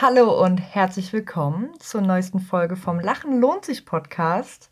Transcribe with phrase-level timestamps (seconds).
[0.00, 4.70] Hallo und herzlich willkommen zur neuesten Folge vom Lachen lohnt sich Podcast.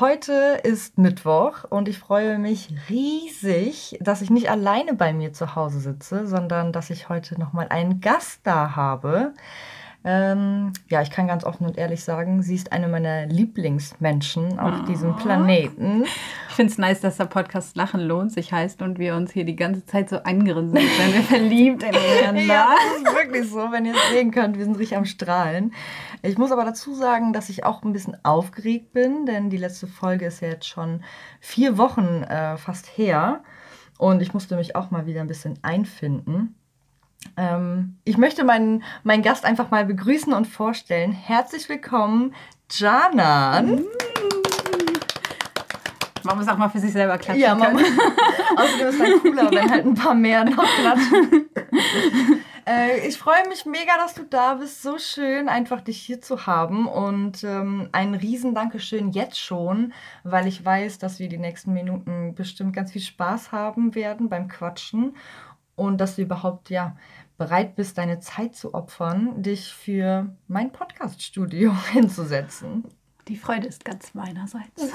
[0.00, 5.54] Heute ist Mittwoch und ich freue mich riesig, dass ich nicht alleine bei mir zu
[5.54, 9.32] Hause sitze, sondern dass ich heute nochmal einen Gast da habe.
[10.04, 14.80] Ähm, ja, ich kann ganz offen und ehrlich sagen, sie ist eine meiner Lieblingsmenschen auf
[14.80, 14.86] oh.
[14.86, 16.04] diesem Planeten.
[16.48, 19.44] Ich finde es nice, dass der Podcast Lachen lohnt sich heißt und wir uns hier
[19.44, 22.42] die ganze Zeit so angrinsen, wenn wir verliebt ineinander.
[22.54, 25.72] ja, das ist wirklich so, wenn ihr es sehen könnt, wir sind richtig am Strahlen.
[26.22, 29.86] Ich muss aber dazu sagen, dass ich auch ein bisschen aufgeregt bin, denn die letzte
[29.86, 31.04] Folge ist ja jetzt schon
[31.40, 33.44] vier Wochen äh, fast her
[33.98, 36.56] und ich musste mich auch mal wieder ein bisschen einfinden.
[37.36, 41.12] Ähm, ich möchte meinen, meinen Gast einfach mal begrüßen und vorstellen.
[41.12, 42.34] Herzlich willkommen,
[42.70, 43.76] Janan.
[43.76, 43.86] Mm.
[46.24, 47.42] Man muss auch mal für sich selber klatschen.
[47.42, 47.76] Ja, man
[48.56, 51.48] Außerdem ist es dann cooler, wenn halt ein paar mehr noch klatschen.
[52.66, 54.82] äh, ich freue mich mega, dass du da bist.
[54.82, 56.86] So schön, einfach dich hier zu haben.
[56.86, 62.34] Und ähm, ein riesen Dankeschön jetzt schon, weil ich weiß, dass wir die nächsten Minuten
[62.34, 65.16] bestimmt ganz viel Spaß haben werden beim Quatschen
[65.74, 66.96] und dass du überhaupt ja
[67.38, 72.84] bereit bist, deine Zeit zu opfern, dich für mein Podcast-Studio hinzusetzen.
[73.28, 74.82] Die Freude ist ganz meinerseits.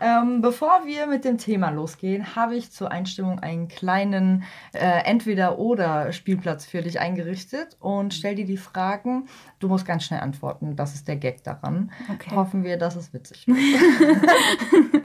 [0.00, 6.66] ähm, bevor wir mit dem Thema losgehen, habe ich zur Einstimmung einen kleinen äh, Entweder-Oder-Spielplatz
[6.66, 9.28] für dich eingerichtet und stell dir die Fragen.
[9.60, 10.76] Du musst ganz schnell antworten.
[10.76, 11.90] Das ist der Gag daran.
[12.12, 12.36] Okay.
[12.36, 15.02] Hoffen wir, dass es witzig wird.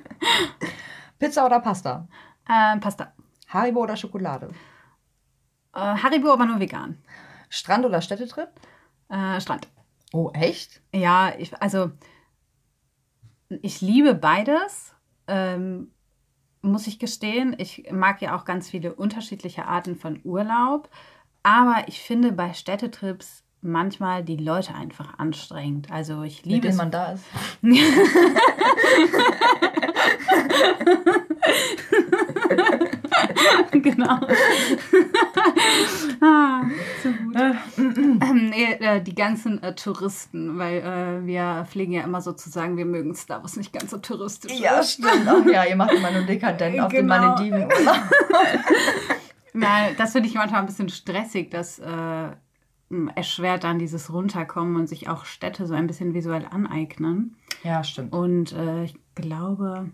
[1.17, 2.09] Pizza oder Pasta?
[2.49, 3.13] Ähm, Pasta.
[3.47, 4.49] Haribo oder Schokolade?
[5.75, 6.97] Äh, Haribo, aber nur vegan.
[7.49, 8.49] Strand oder Städtetrip?
[9.09, 9.67] Äh, Strand.
[10.13, 10.81] Oh, echt?
[10.93, 11.91] Ja, ich, also
[13.49, 14.93] ich liebe beides,
[15.27, 15.91] ähm,
[16.61, 17.55] muss ich gestehen.
[17.59, 20.89] Ich mag ja auch ganz viele unterschiedliche Arten von Urlaub.
[21.43, 25.91] Aber ich finde bei Städtetrips manchmal die Leute einfach anstrengend.
[25.91, 27.25] Also ich liebe Mit denen man da ist.
[33.71, 34.19] genau.
[36.21, 36.61] ah,
[37.03, 37.35] so gut.
[37.35, 42.49] Ähm, nee, äh, die ganzen äh, Touristen, weil äh, wir pflegen ja immer so zu
[42.49, 44.93] sagen, wir mögen Star Wars nicht ganz so touristisch Ja, ist.
[44.93, 45.27] stimmt.
[45.27, 47.17] Ach ja, ihr macht immer nur dekadent auf den genau.
[47.19, 47.67] Malediven.
[49.53, 52.27] Nein, das finde ich manchmal ein bisschen stressig, dass äh,
[53.15, 57.35] erschwert dann dieses Runterkommen und sich auch Städte so ein bisschen visuell aneignen.
[57.63, 58.13] Ja, stimmt.
[58.13, 59.89] Und äh, ich glaube,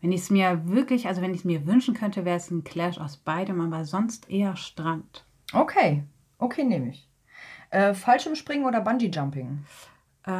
[0.00, 2.64] wenn ich es mir wirklich, also wenn ich es mir wünschen könnte, wäre es ein
[2.64, 5.24] Clash aus beidem, aber sonst eher Strand.
[5.52, 6.04] Okay,
[6.38, 7.08] okay, nehme ich.
[7.70, 9.64] Äh, Fallschirmspringen oder Bungee-Jumping?
[10.24, 10.30] Äh,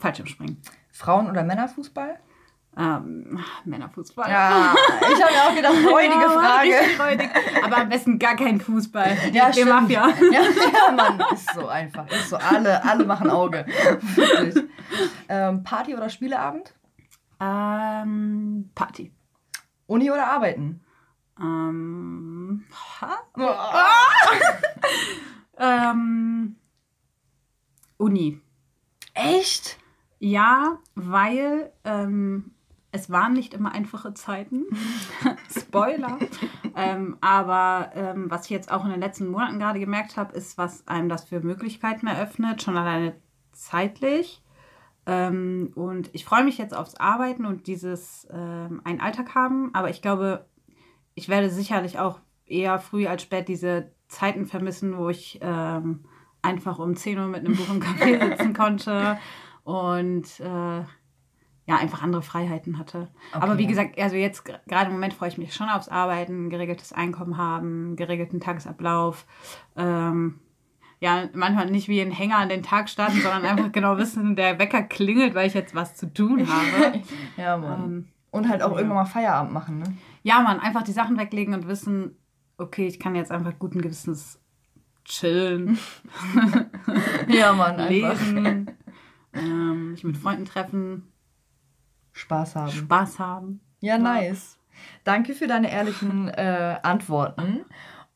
[0.00, 0.60] Fallschirmspringen.
[0.90, 2.18] Frauen- oder Männerfußball?
[2.76, 4.30] Ähm, Männerfußball.
[4.30, 6.74] Ja, ich habe ja auch gedacht, freudige ja, Frage.
[6.96, 7.30] Freudig.
[7.64, 9.16] Aber am besten gar kein Fußball.
[9.32, 10.08] Ja, Die Mafia.
[10.32, 12.08] Ja, ja, Mann, ist so einfach.
[12.08, 13.66] Ist so, alle, alle machen Auge.
[15.30, 16.72] Ähm, Party oder Spieleabend?
[17.40, 19.12] Ähm, Party.
[19.86, 20.80] Uni oder arbeiten?
[21.40, 22.64] Ähm,
[23.36, 23.44] oh.
[25.58, 26.56] ähm,
[27.96, 28.40] Uni.
[29.14, 29.78] Echt?
[30.18, 32.52] Ja, weil ähm,
[32.90, 34.64] es waren nicht immer einfache Zeiten.
[35.50, 36.18] Spoiler.
[36.76, 40.58] ähm, aber ähm, was ich jetzt auch in den letzten Monaten gerade gemerkt habe, ist,
[40.58, 43.14] was einem das für Möglichkeiten eröffnet, schon alleine
[43.52, 44.42] zeitlich.
[45.08, 49.88] Ähm, und ich freue mich jetzt aufs Arbeiten und dieses ähm, einen Alltag haben, aber
[49.88, 50.44] ich glaube,
[51.14, 56.04] ich werde sicherlich auch eher früh als spät diese Zeiten vermissen, wo ich ähm,
[56.42, 59.18] einfach um 10 Uhr mit einem Buch im Café sitzen konnte
[59.64, 60.80] und äh,
[61.68, 63.08] ja, einfach andere Freiheiten hatte.
[63.32, 66.50] Okay, Aber wie gesagt, also jetzt gerade im Moment freue ich mich schon aufs Arbeiten,
[66.50, 69.26] geregeltes Einkommen haben, geregelten Tagesablauf.
[69.74, 70.38] Ähm,
[71.00, 74.58] ja, manchmal nicht wie ein Hänger an den Tag starten, sondern einfach genau wissen, der
[74.58, 77.02] Wecker klingelt, weil ich jetzt was zu tun habe.
[77.36, 77.84] ja, Mann.
[77.84, 78.78] Ähm, und halt auch ja.
[78.78, 79.96] irgendwann mal Feierabend machen, ne?
[80.22, 82.16] Ja, Mann, einfach die Sachen weglegen und wissen,
[82.58, 84.40] okay, ich kann jetzt einfach guten Gewissens
[85.04, 85.78] chillen.
[87.28, 87.88] ja, Mann, einfach.
[87.90, 88.70] Lesen,
[89.32, 91.12] ähm, mich mit Freunden treffen.
[92.12, 92.70] Spaß haben.
[92.70, 93.60] Spaß haben.
[93.80, 94.58] Ja, nice.
[95.04, 97.64] Danke für deine ehrlichen äh, Antworten.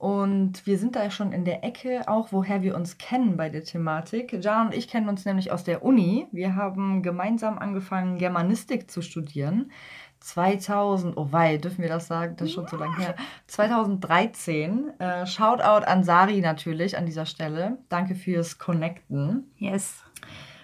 [0.03, 3.63] Und wir sind da schon in der Ecke, auch woher wir uns kennen bei der
[3.63, 4.33] Thematik.
[4.33, 6.27] Jan und ich kennen uns nämlich aus der Uni.
[6.33, 9.71] Wir haben gemeinsam angefangen, Germanistik zu studieren.
[10.19, 12.35] 2000, oh wei, dürfen wir das sagen?
[12.37, 13.15] Das ist schon so lange her.
[13.47, 14.91] 2013.
[14.99, 17.79] Äh, Shoutout an Sari natürlich an dieser Stelle.
[17.89, 19.53] Danke fürs Connecten.
[19.59, 20.03] Yes.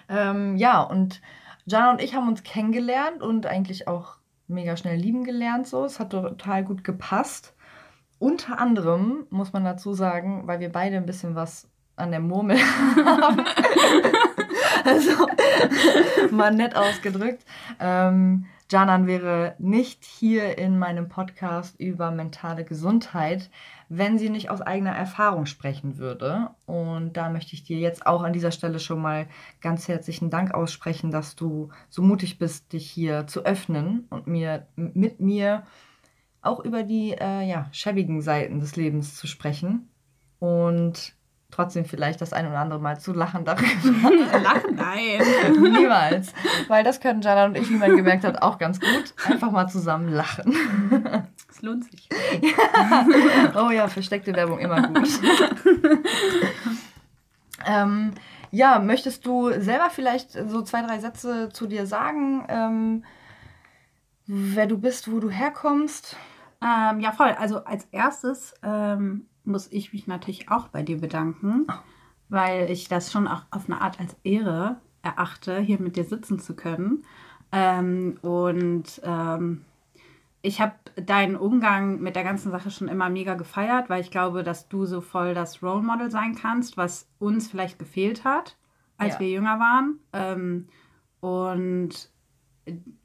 [0.09, 1.21] Ähm, ja, und
[1.63, 4.17] Jana und ich haben uns kennengelernt und eigentlich auch
[4.49, 5.65] mega schnell lieben gelernt.
[5.65, 5.85] So.
[5.85, 7.53] Es hat total gut gepasst.
[8.19, 12.57] Unter anderem, muss man dazu sagen, weil wir beide ein bisschen was an der Murmel
[13.05, 13.45] haben.
[14.85, 15.27] also,
[16.31, 17.43] mal nett ausgedrückt.
[17.79, 23.49] Ähm, Janan wäre nicht hier in meinem Podcast über mentale Gesundheit,
[23.89, 26.51] wenn sie nicht aus eigener Erfahrung sprechen würde.
[26.67, 29.25] Und da möchte ich dir jetzt auch an dieser Stelle schon mal
[29.59, 34.67] ganz herzlichen Dank aussprechen, dass du so mutig bist, dich hier zu öffnen und mir
[34.75, 35.63] mit mir
[36.41, 39.89] auch über die äh, ja, schäbigen Seiten des Lebens zu sprechen.
[40.39, 41.13] Und
[41.51, 44.39] trotzdem vielleicht das ein oder andere Mal zu lachen darüber.
[44.39, 44.75] lachen?
[44.75, 45.21] Nein.
[45.73, 46.33] Niemals.
[46.67, 49.13] Weil das können Jana und ich, wie man gemerkt hat, auch ganz gut.
[49.25, 50.55] Einfach mal zusammen lachen.
[51.49, 52.07] Es lohnt sich.
[52.41, 53.65] Ja.
[53.65, 55.09] Oh ja, versteckte Werbung immer gut.
[57.65, 58.13] ähm,
[58.51, 62.45] ja, möchtest du selber vielleicht so zwei, drei Sätze zu dir sagen?
[62.47, 63.03] Ähm,
[64.29, 66.15] wer du bist, wo du herkommst?
[66.61, 67.31] Ähm, ja, voll.
[67.39, 71.65] Also als erstes ähm, muss ich mich natürlich auch bei dir bedanken,
[72.29, 76.39] weil ich das schon auch auf eine Art als Ehre erachte, hier mit dir sitzen
[76.39, 77.03] zu können.
[77.51, 79.65] Ähm, und ähm,
[80.43, 84.43] ich habe deinen Umgang mit der ganzen Sache schon immer mega gefeiert, weil ich glaube,
[84.43, 88.57] dass du so voll das Role Model sein kannst, was uns vielleicht gefehlt hat,
[88.97, 89.19] als ja.
[89.21, 89.99] wir jünger waren.
[90.13, 90.67] Ähm,
[91.19, 92.11] und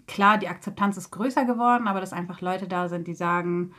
[0.06, 3.72] klar, die Akzeptanz ist größer geworden, aber dass einfach Leute da sind, die sagen,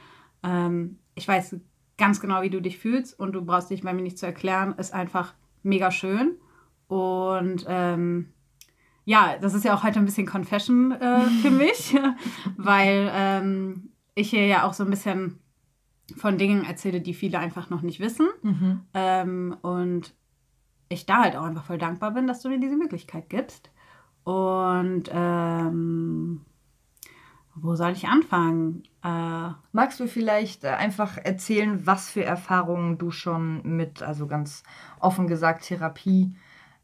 [0.43, 1.57] ähm, ich weiß
[1.97, 4.73] ganz genau, wie du dich fühlst und du brauchst dich bei mir nicht zu erklären,
[4.77, 5.33] ist einfach
[5.63, 6.35] mega schön.
[6.87, 8.33] Und ähm,
[9.05, 11.95] ja, das ist ja auch heute ein bisschen Confession äh, für mich,
[12.57, 15.39] weil ähm, ich hier ja auch so ein bisschen
[16.17, 18.27] von Dingen erzähle, die viele einfach noch nicht wissen.
[18.43, 18.81] Mhm.
[18.93, 20.13] Ähm, und
[20.89, 23.71] ich da halt auch einfach voll dankbar bin, dass du mir diese Möglichkeit gibst.
[24.25, 26.41] Und ähm,
[27.53, 28.83] wo soll ich anfangen?
[29.03, 34.63] Äh, Magst du vielleicht äh, einfach erzählen, was für Erfahrungen du schon mit, also ganz
[34.99, 36.35] offen gesagt, Therapie,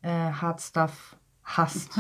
[0.03, 1.99] äh, Hard Stuff hast?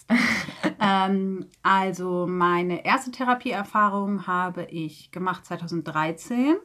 [0.80, 6.56] ähm, also meine erste Therapieerfahrung habe ich gemacht 2013,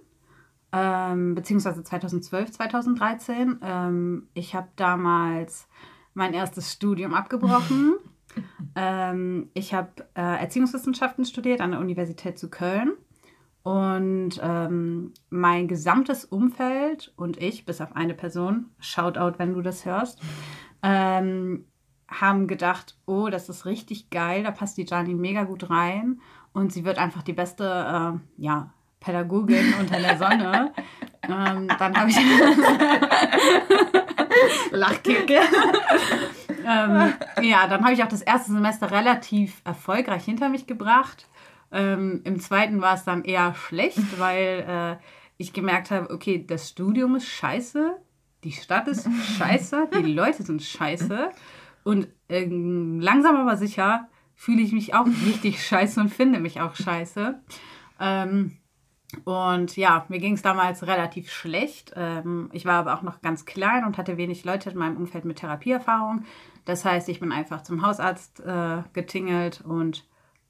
[0.72, 3.60] ähm, beziehungsweise 2012, 2013.
[3.62, 5.68] Ähm, ich habe damals
[6.14, 7.96] mein erstes Studium abgebrochen.
[8.76, 12.94] ähm, ich habe äh, Erziehungswissenschaften studiert an der Universität zu Köln.
[13.64, 19.86] Und ähm, mein gesamtes Umfeld und ich, bis auf eine Person, Shoutout, wenn du das
[19.86, 20.20] hörst,
[20.82, 21.66] ähm,
[22.08, 26.22] haben gedacht, oh, das ist richtig geil, da passt die Jani mega gut rein
[26.54, 30.74] und sie wird einfach die beste, äh, ja, Pädagogin unter der Sonne.
[31.24, 32.18] ähm, dann habe ich
[34.72, 35.40] Lachkicke.
[36.66, 41.28] ähm, ja, dann habe ich auch das erste Semester relativ erfolgreich hinter mich gebracht.
[41.72, 44.98] Ähm, Im zweiten war es dann eher schlecht, weil äh,
[45.38, 47.96] ich gemerkt habe, okay, das Studium ist scheiße,
[48.44, 49.08] die Stadt ist
[49.38, 51.30] scheiße, die Leute sind scheiße.
[51.84, 56.76] Und äh, langsam aber sicher fühle ich mich auch richtig scheiße und finde mich auch
[56.76, 57.40] scheiße.
[58.00, 58.58] Ähm,
[59.26, 61.94] und ja, mir ging es damals relativ schlecht.
[61.96, 65.26] Ähm, ich war aber auch noch ganz klein und hatte wenig Leute in meinem Umfeld
[65.26, 66.26] mit Therapieerfahrung.
[66.66, 70.08] Das heißt, ich bin einfach zum Hausarzt äh, getingelt und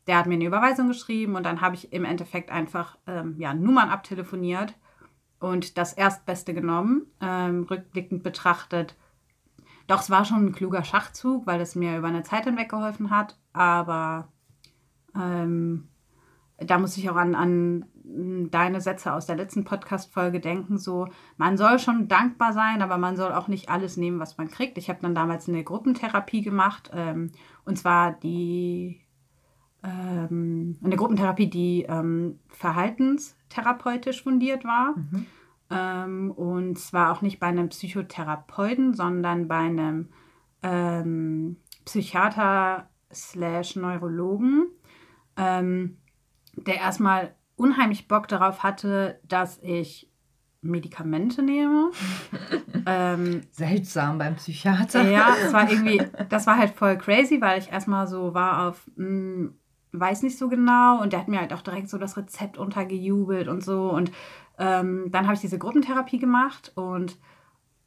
[0.08, 3.54] der hat mir eine Überweisung geschrieben und dann habe ich im Endeffekt einfach ähm, ja,
[3.54, 4.76] Nummern abtelefoniert
[5.40, 7.08] und das Erstbeste genommen.
[7.22, 8.96] Ähm, rückblickend betrachtet,
[9.88, 13.10] doch, es war schon ein kluger Schachzug, weil es mir über eine Zeit hinweg geholfen
[13.10, 14.30] hat, aber
[15.16, 15.90] ähm,
[16.58, 21.58] da muss ich auch an, an deine Sätze aus der letzten Podcast-Folge denken, so, man
[21.58, 24.78] soll schon dankbar sein, aber man soll auch nicht alles nehmen, was man kriegt.
[24.78, 27.32] Ich habe dann damals eine Gruppentherapie gemacht, ähm,
[27.66, 29.02] und zwar die,
[29.84, 34.96] ähm, eine Gruppentherapie, die ähm, verhaltenstherapeutisch fundiert war.
[34.98, 35.26] Mhm.
[35.70, 40.10] Ähm, und zwar auch nicht bei einem Psychotherapeuten, sondern bei einem
[40.64, 44.68] ähm, Psychiater slash Neurologen,
[45.38, 45.98] ähm,
[46.56, 50.10] der erstmal unheimlich Bock darauf hatte, dass ich
[50.62, 51.92] Medikamente nehme.
[52.86, 55.10] ähm, Seltsam beim Psychiater.
[55.10, 58.90] Ja, es war irgendwie, das war halt voll crazy, weil ich erstmal so war auf,
[58.96, 59.56] mh, hm,
[59.94, 63.50] weiß nicht so genau und der hat mir halt auch direkt so das Rezept untergejubelt
[63.50, 64.12] und so und
[64.58, 67.18] ähm, dann habe ich diese Gruppentherapie gemacht und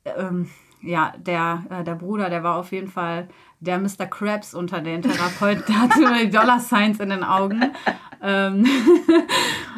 [0.04, 0.50] ähm,
[0.82, 3.28] ja, der, äh, der Bruder, der war auf jeden Fall
[3.60, 4.06] der Mr.
[4.06, 5.64] Krabs unter den Therapeuten.
[5.66, 7.62] Der hatte immer die Dollar Signs in den Augen.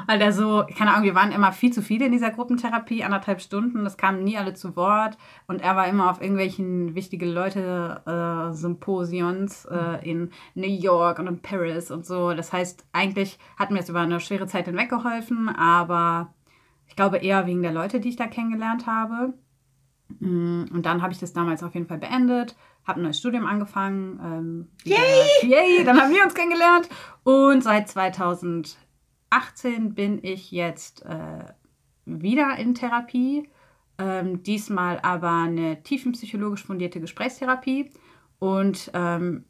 [0.06, 3.40] Weil der so, keine Ahnung, wir waren immer viel zu viele in dieser Gruppentherapie, anderthalb
[3.40, 9.64] Stunden, das kamen nie alle zu Wort und er war immer auf irgendwelchen wichtigen Leute-Symposions
[9.66, 12.32] äh, äh, in New York und in Paris und so.
[12.34, 16.32] Das heißt, eigentlich hat mir es über eine schwere Zeit hinweg geholfen, aber
[16.88, 19.34] Ich glaube eher wegen der Leute, die ich da kennengelernt habe.
[20.20, 23.46] Mm, und dann habe ich das damals auf jeden Fall beendet, habe ein neues Studium
[23.46, 24.20] angefangen.
[24.22, 24.96] Ähm, yay!
[25.42, 25.84] Yay!
[25.84, 26.88] Dann haben wir uns kennengelernt.
[27.24, 27.88] Und seit
[29.30, 31.44] 2018 bin ich jetzt äh,
[32.04, 33.48] wieder in Therapie.
[33.98, 37.90] Ähm, diesmal aber eine tiefenpsychologisch fundierte Gesprächstherapie.
[38.38, 39.44] Und ähm,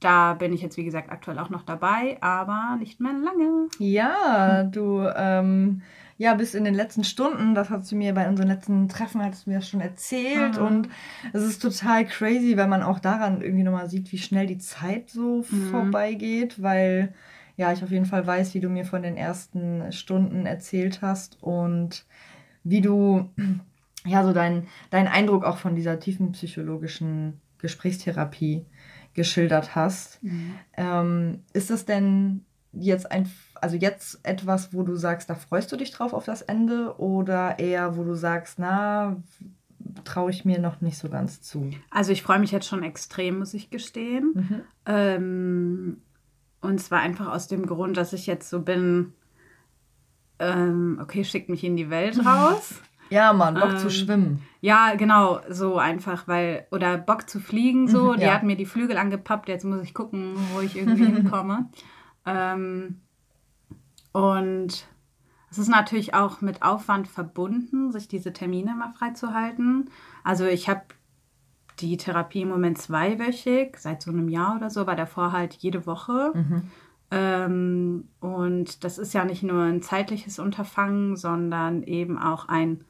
[0.00, 3.68] da bin ich jetzt, wie gesagt, aktuell auch noch dabei, aber nicht mehr lange.
[3.78, 5.82] Ja, du ähm,
[6.16, 9.46] ja, bis in den letzten Stunden, das hast du mir bei unseren letzten Treffen, hattest
[9.46, 10.58] du mir das schon erzählt.
[10.58, 10.66] Mhm.
[10.66, 10.88] Und
[11.32, 15.10] es ist total crazy, weil man auch daran irgendwie nochmal sieht, wie schnell die Zeit
[15.10, 15.70] so mhm.
[15.70, 17.14] vorbeigeht, weil
[17.56, 21.42] ja, ich auf jeden Fall weiß, wie du mir von den ersten Stunden erzählt hast
[21.42, 22.04] und
[22.64, 23.30] wie du
[24.06, 28.66] ja so dein, dein Eindruck auch von dieser tiefen psychologischen Gesprächstherapie
[29.14, 30.22] geschildert hast.
[30.22, 30.54] Mhm.
[30.76, 35.76] Ähm, ist das denn jetzt ein, also jetzt etwas, wo du sagst, da freust du
[35.76, 39.16] dich drauf auf das Ende oder eher, wo du sagst, na,
[40.04, 41.70] traue ich mir noch nicht so ganz zu?
[41.90, 44.32] Also ich freue mich jetzt schon extrem, muss ich gestehen.
[44.34, 44.60] Mhm.
[44.86, 46.02] Ähm,
[46.64, 49.12] und zwar einfach aus dem Grund, dass ich jetzt so bin,
[50.38, 52.80] ähm, okay, schickt mich in die Welt raus.
[53.10, 54.42] Ja, Mann, Bock ähm, zu schwimmen.
[54.60, 58.12] Ja, genau, so einfach, weil, oder Bock zu fliegen, so.
[58.12, 61.68] Mhm, die hat mir die Flügel angepappt, jetzt muss ich gucken, wo ich irgendwie hinkomme.
[62.26, 63.02] Ähm,
[64.12, 64.86] und
[65.50, 69.90] es ist natürlich auch mit Aufwand verbunden, sich diese Termine mal freizuhalten.
[70.22, 70.84] Also ich habe
[71.80, 75.86] die Therapie im Moment zweiwöchig, seit so einem Jahr oder so, aber davor halt jede
[75.86, 76.32] Woche.
[76.34, 76.62] Mhm.
[77.10, 82.84] Ähm, und das ist ja nicht nur ein zeitliches Unterfangen, sondern eben auch ein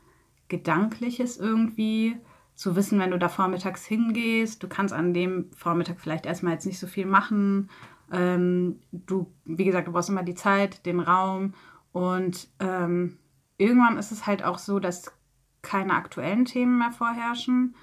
[0.49, 2.17] gedankliches irgendwie.
[2.55, 6.67] Zu wissen, wenn du da vormittags hingehst, du kannst an dem Vormittag vielleicht erstmal jetzt
[6.67, 7.69] nicht so viel machen
[8.13, 11.55] ähm, du, wie gesagt, du brauchst immer die Zeit, den Raum
[11.93, 13.19] und ähm,
[13.57, 15.13] irgendwann ist es halt auch so, dass
[15.63, 17.75] keine aktuellen Themen mehr vorherrschen.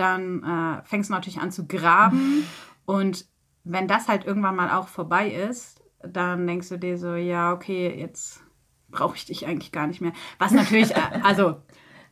[0.00, 2.44] Dann äh, fängst du natürlich an zu graben
[2.86, 3.26] und
[3.64, 7.94] wenn das halt irgendwann mal auch vorbei ist, dann denkst du dir so, ja, okay,
[7.94, 8.42] jetzt
[8.88, 10.12] brauche ich dich eigentlich gar nicht mehr.
[10.38, 11.56] Was natürlich, äh, also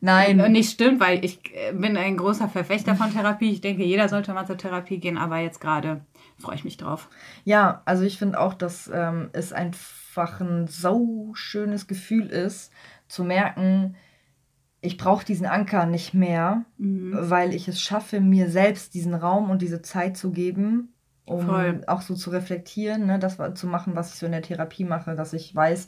[0.01, 0.37] Nein.
[0.53, 3.51] Nicht stimmt, weil ich äh, bin ein großer Verfechter von Therapie.
[3.51, 6.05] Ich denke, jeder sollte mal zur Therapie gehen, aber jetzt gerade
[6.37, 7.09] freue ich mich drauf.
[7.43, 12.71] Ja, also ich finde auch, dass ähm, es einfach ein so schönes Gefühl ist,
[13.09, 13.97] zu merken,
[14.81, 17.13] ich brauche diesen Anker nicht mehr, mhm.
[17.13, 20.93] weil ich es schaffe, mir selbst diesen Raum und diese Zeit zu geben,
[21.25, 21.83] um Voll.
[21.87, 25.15] auch so zu reflektieren, ne, das zu machen, was ich so in der Therapie mache,
[25.15, 25.87] dass ich weiß,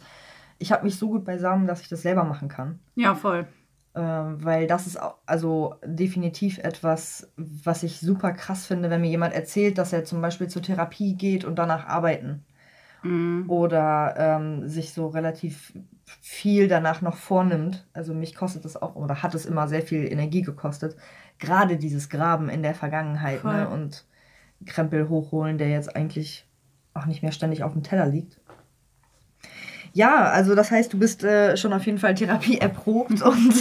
[0.59, 2.79] ich habe mich so gut beisammen, dass ich das selber machen kann.
[2.95, 3.47] Ja, voll.
[3.93, 9.33] Ähm, weil das ist also definitiv etwas, was ich super krass finde, wenn mir jemand
[9.33, 12.45] erzählt, dass er zum Beispiel zur Therapie geht und danach arbeiten.
[13.03, 13.49] Mhm.
[13.49, 15.73] Oder ähm, sich so relativ
[16.05, 17.87] viel danach noch vornimmt.
[17.93, 20.95] Also mich kostet das auch, oder hat es immer sehr viel Energie gekostet.
[21.39, 23.67] Gerade dieses Graben in der Vergangenheit ne?
[23.69, 24.05] und
[24.65, 26.45] Krempel hochholen, der jetzt eigentlich
[26.93, 28.39] auch nicht mehr ständig auf dem Teller liegt.
[29.93, 33.53] Ja, also das heißt, du bist äh, schon auf jeden Fall Therapie erprobt und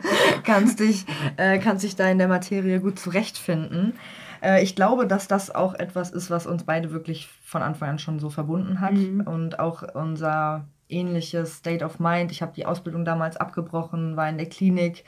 [0.44, 3.94] kannst dich, äh, kannst dich da in der Materie gut zurechtfinden.
[4.42, 7.98] Äh, ich glaube, dass das auch etwas ist, was uns beide wirklich von Anfang an
[7.98, 9.22] schon so verbunden hat mhm.
[9.22, 12.30] und auch unser ähnliches State of Mind.
[12.32, 15.04] Ich habe die Ausbildung damals abgebrochen, war in der Klinik.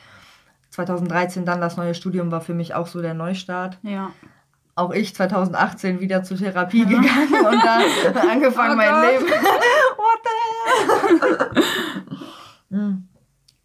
[0.70, 3.78] 2013 dann das neue Studium war für mich auch so der Neustart.
[3.82, 4.10] Ja
[4.80, 9.12] auch ich 2018 wieder zur Therapie gegangen und dann angefangen oh mein Gott.
[9.12, 9.32] Leben.
[9.96, 10.30] What the
[11.20, 11.64] hell?
[12.72, 13.08] Hm.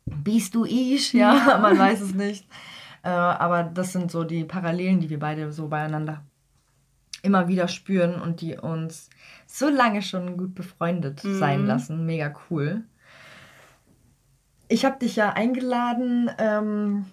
[0.06, 1.14] Bist du ich?
[1.14, 2.48] Ja, man weiß es nicht.
[3.06, 6.26] Äh, aber das sind so die Parallelen, die wir beide so beieinander
[7.22, 9.10] immer wieder spüren und die uns
[9.48, 11.40] so lange schon gut befreundet mhm.
[11.40, 12.06] sein lassen.
[12.06, 12.84] Mega cool.
[14.68, 17.06] Ich habe dich ja eingeladen, ähm,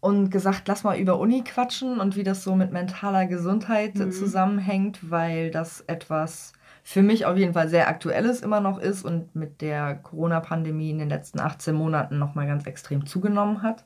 [0.00, 4.12] und gesagt, lass mal über Uni quatschen und wie das so mit mentaler Gesundheit mhm.
[4.12, 6.52] zusammenhängt, weil das etwas
[6.84, 10.98] für mich auf jeden Fall sehr aktuelles immer noch ist und mit der Corona-Pandemie in
[10.98, 13.84] den letzten 18 Monaten nochmal ganz extrem zugenommen hat.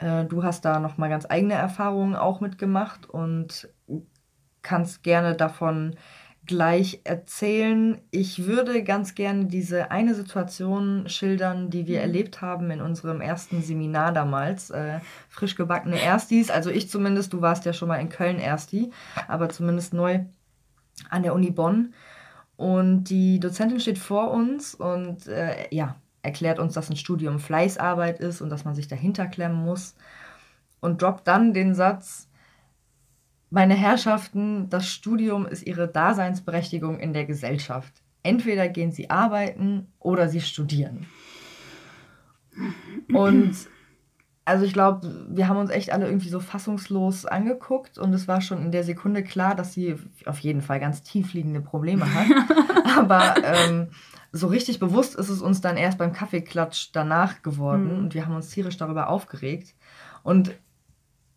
[0.00, 3.68] Äh, du hast da nochmal ganz eigene Erfahrungen auch mitgemacht und
[4.62, 5.96] kannst gerne davon
[6.46, 7.98] gleich erzählen.
[8.10, 12.02] Ich würde ganz gerne diese eine Situation schildern, die wir mhm.
[12.02, 14.70] erlebt haben in unserem ersten Seminar damals.
[14.70, 18.90] Äh, frisch gebackene Erstis, also ich zumindest, du warst ja schon mal in Köln Ersti,
[19.28, 20.20] aber zumindest neu
[21.08, 21.94] an der Uni Bonn.
[22.56, 28.20] Und die Dozentin steht vor uns und äh, ja, erklärt uns, dass ein Studium Fleißarbeit
[28.20, 29.94] ist und dass man sich dahinter klemmen muss.
[30.80, 32.28] Und droppt dann den Satz,
[33.50, 37.92] meine Herrschaften, das Studium ist ihre Daseinsberechtigung in der Gesellschaft.
[38.22, 41.06] Entweder gehen sie arbeiten oder sie studieren.
[43.12, 43.56] Und
[44.44, 48.40] also ich glaube, wir haben uns echt alle irgendwie so fassungslos angeguckt und es war
[48.40, 49.96] schon in der Sekunde klar, dass sie
[50.26, 52.26] auf jeden Fall ganz tiefliegende Probleme hat.
[52.96, 53.88] Aber ähm,
[54.32, 57.98] so richtig bewusst ist es uns dann erst beim Kaffeeklatsch danach geworden mhm.
[57.98, 59.74] und wir haben uns tierisch darüber aufgeregt.
[60.22, 60.52] Und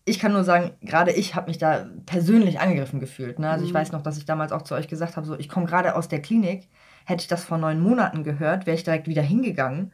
[0.06, 3.40] ich kann nur sagen, gerade ich habe mich da persönlich angegriffen gefühlt.
[3.40, 3.50] Ne?
[3.50, 3.70] Also mhm.
[3.70, 5.96] ich weiß noch, dass ich damals auch zu euch gesagt habe, so ich komme gerade
[5.96, 6.68] aus der Klinik.
[7.06, 9.92] Hätte ich das vor neun Monaten gehört, wäre ich direkt wieder hingegangen,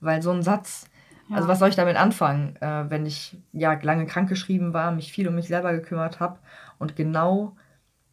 [0.00, 0.90] weil so ein Satz
[1.32, 5.28] also was soll ich damit anfangen, äh, wenn ich ja lange krankgeschrieben war, mich viel
[5.28, 6.38] um mich selber gekümmert habe
[6.78, 7.56] und genau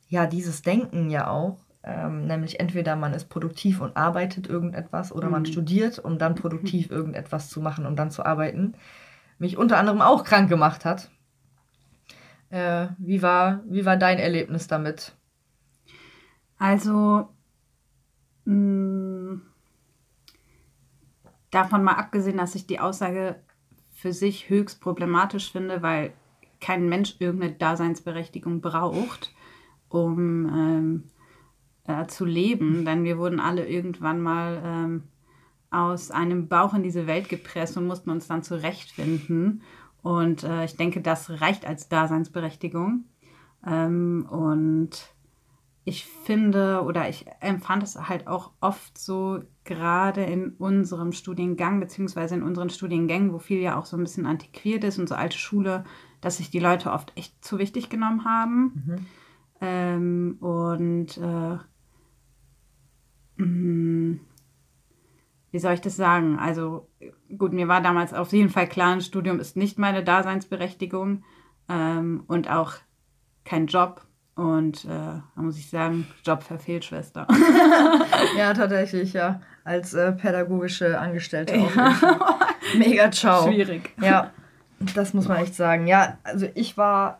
[0.07, 5.27] ja dieses Denken ja auch, ähm, nämlich entweder man ist produktiv und arbeitet irgendetwas oder
[5.27, 5.31] mhm.
[5.31, 8.73] man studiert, um dann produktiv irgendetwas zu machen und dann zu arbeiten,
[9.39, 11.09] mich unter anderem auch krank gemacht hat.
[12.49, 15.13] Äh, wie, war, wie war dein Erlebnis damit?
[16.57, 17.29] Also,
[18.45, 19.41] mh, mm,
[21.51, 23.35] Davon mal abgesehen, dass ich die Aussage
[23.89, 26.13] für sich höchst problematisch finde, weil
[26.59, 29.33] kein Mensch irgendeine Daseinsberechtigung braucht,
[29.89, 31.03] um ähm,
[31.87, 32.85] äh, zu leben.
[32.85, 35.03] Denn wir wurden alle irgendwann mal ähm,
[35.71, 39.61] aus einem Bauch in diese Welt gepresst und mussten uns dann zurechtfinden.
[40.01, 43.05] Und äh, ich denke, das reicht als Daseinsberechtigung.
[43.65, 45.13] Ähm, und
[45.83, 52.35] ich finde oder ich empfand es halt auch oft so, gerade in unserem Studiengang, beziehungsweise
[52.35, 55.37] in unseren Studiengängen, wo viel ja auch so ein bisschen antiquiert ist und so alte
[55.37, 55.83] Schule,
[56.21, 58.63] dass sich die Leute oft echt zu wichtig genommen haben.
[58.85, 59.05] Mhm.
[59.59, 61.57] Ähm, und äh,
[63.37, 64.19] wie
[65.59, 66.39] soll ich das sagen?
[66.39, 66.87] Also
[67.37, 71.23] gut, mir war damals auf jeden Fall klar, ein Studium ist nicht meine Daseinsberechtigung
[71.69, 72.73] ähm, und auch
[73.45, 77.27] kein Job und äh, da muss ich sagen, Job verfehlt Schwester.
[78.37, 79.41] ja, tatsächlich, ja.
[79.63, 81.71] Als äh, pädagogische Angestellte auch.
[82.77, 83.47] Mega ciao.
[83.47, 83.95] Schwierig.
[83.99, 84.31] Ja,
[84.93, 85.87] das muss man echt sagen.
[85.87, 87.19] Ja, also ich war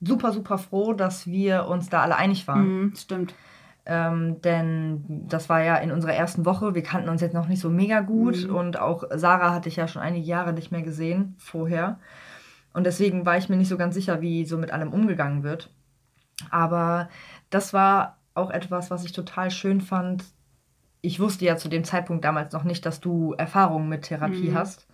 [0.00, 2.86] super, super froh, dass wir uns da alle einig waren.
[2.86, 3.34] Mm, stimmt.
[3.86, 6.74] Ähm, denn das war ja in unserer ersten Woche.
[6.74, 8.48] Wir kannten uns jetzt noch nicht so mega gut.
[8.48, 8.54] Mm.
[8.54, 11.98] Und auch Sarah hatte ich ja schon einige Jahre nicht mehr gesehen vorher.
[12.72, 15.70] Und deswegen war ich mir nicht so ganz sicher, wie so mit allem umgegangen wird.
[16.50, 17.08] Aber
[17.50, 20.24] das war auch etwas, was ich total schön fand.
[21.00, 24.54] Ich wusste ja zu dem Zeitpunkt damals noch nicht, dass du Erfahrungen mit Therapie mhm.
[24.54, 24.88] hast.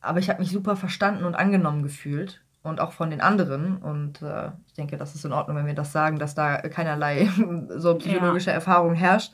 [0.00, 2.43] Aber ich habe mich super verstanden und angenommen gefühlt.
[2.64, 3.76] Und auch von den anderen.
[3.76, 7.28] Und äh, ich denke, das ist in Ordnung, wenn wir das sagen, dass da keinerlei
[7.76, 8.54] so psychologische ja.
[8.54, 9.32] Erfahrung herrscht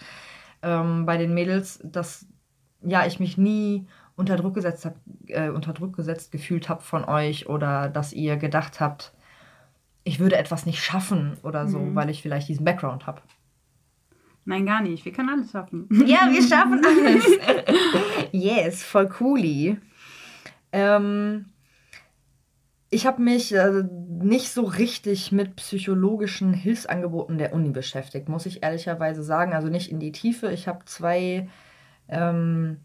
[0.62, 2.27] ähm, bei den Mädels, dass
[2.83, 4.97] ja, ich mich nie unter Druck gesetzt hab,
[5.29, 9.12] äh, unter Druck gesetzt gefühlt habe von euch oder dass ihr gedacht habt,
[10.05, 11.95] ich würde etwas nicht schaffen oder so, mhm.
[11.95, 13.23] weil ich vielleicht diesen Background habe.
[14.45, 15.05] Nein, gar nicht.
[15.05, 15.88] Wir können alles schaffen.
[16.07, 17.25] Ja, wir schaffen alles.
[18.33, 19.79] yes, voll cooli.
[20.73, 21.47] Ähm,
[22.90, 28.64] ich habe mich äh, nicht so richtig mit psychologischen Hilfsangeboten der Uni beschäftigt, muss ich
[28.64, 29.53] ehrlicherweise sagen.
[29.53, 30.50] Also nicht in die Tiefe.
[30.50, 31.48] Ich habe zwei,
[32.09, 32.79] ähm,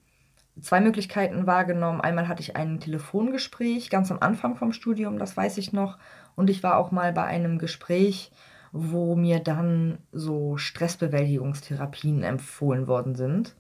[0.62, 2.02] zwei Möglichkeiten wahrgenommen.
[2.02, 5.98] Einmal hatte ich ein Telefongespräch ganz am Anfang vom Studium, das weiß ich noch.
[6.36, 8.32] Und ich war auch mal bei einem Gespräch,
[8.72, 13.56] wo mir dann so Stressbewältigungstherapien empfohlen worden sind.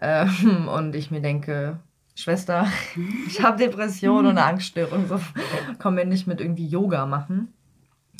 [0.00, 1.78] Ähm, und ich mir denke,
[2.16, 2.66] Schwester,
[3.26, 5.20] ich habe Depression und eine Angststörung, so
[5.78, 7.52] komm mir nicht mit irgendwie Yoga machen.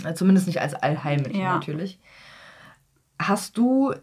[0.05, 1.55] Äh, zumindest nicht als Allheilmittel ja.
[1.55, 1.99] natürlich.
[3.19, 3.95] Hast du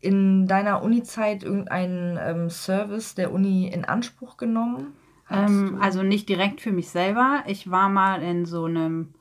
[0.00, 4.94] in deiner Uni-Zeit irgendeinen ähm, Service der Uni in Anspruch genommen?
[5.30, 7.44] Ähm, also nicht direkt für mich selber.
[7.46, 9.12] Ich war mal in so einem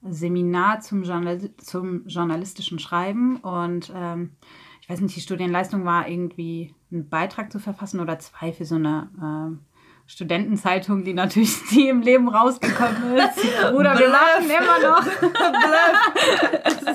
[0.00, 4.32] Seminar zum, Journal zum journalistischen Schreiben und ähm,
[4.80, 8.76] ich weiß nicht, die Studienleistung war irgendwie einen Beitrag zu verfassen oder zwei für so
[8.76, 9.60] eine ähm,
[10.06, 13.38] Studentenzeitung, die natürlich nie im Leben rausgekommen ist.
[13.74, 15.02] Oder wir warten immer noch.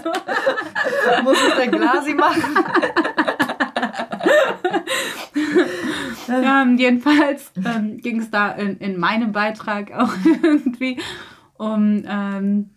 [0.04, 1.24] Bluff.
[1.24, 2.64] Muss es der Glasi machen?
[6.30, 11.00] ähm, jedenfalls ähm, ging es da in, in meinem Beitrag auch irgendwie
[11.58, 12.70] um ähm,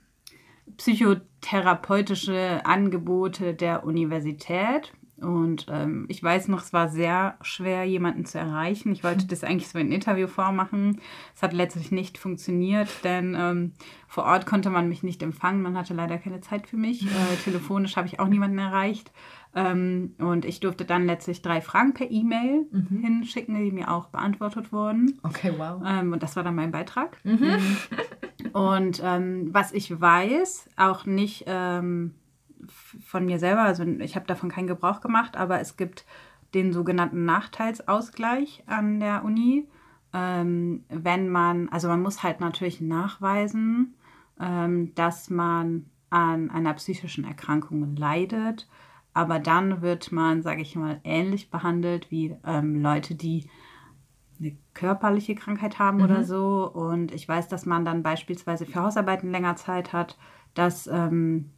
[0.76, 4.92] psychotherapeutische Angebote der Universität.
[5.22, 8.92] Und ähm, ich weiß noch, es war sehr schwer, jemanden zu erreichen.
[8.92, 11.00] Ich wollte das eigentlich so in Interviewform machen.
[11.34, 13.72] Es hat letztlich nicht funktioniert, denn ähm,
[14.08, 15.62] vor Ort konnte man mich nicht empfangen.
[15.62, 17.06] Man hatte leider keine Zeit für mich.
[17.12, 19.12] Äh, telefonisch habe ich auch niemanden erreicht.
[19.54, 23.00] Ähm, und ich durfte dann letztlich drei Fragen per E-Mail mhm.
[23.00, 25.18] hinschicken, die mir auch beantwortet wurden.
[25.22, 25.82] Okay, wow.
[25.86, 27.18] Ähm, und das war dann mein Beitrag.
[27.24, 27.38] Mhm.
[27.38, 27.76] mhm.
[28.52, 32.14] Und ähm, was ich weiß, auch nicht ähm,
[33.04, 36.04] von mir selber, also ich habe davon keinen Gebrauch gemacht, aber es gibt
[36.54, 39.68] den sogenannten Nachteilsausgleich an der Uni.
[40.14, 43.94] ähm, wenn man, also man muss halt natürlich nachweisen,
[44.38, 48.68] ähm, dass man an einer psychischen Erkrankung leidet,
[49.14, 53.48] aber dann wird man, sage ich mal, ähnlich behandelt wie ähm, Leute, die
[54.38, 56.04] eine körperliche Krankheit haben mhm.
[56.04, 56.70] oder so.
[56.70, 60.18] Und ich weiß, dass man dann beispielsweise für Hausarbeiten länger Zeit hat,
[60.54, 61.50] dass ähm,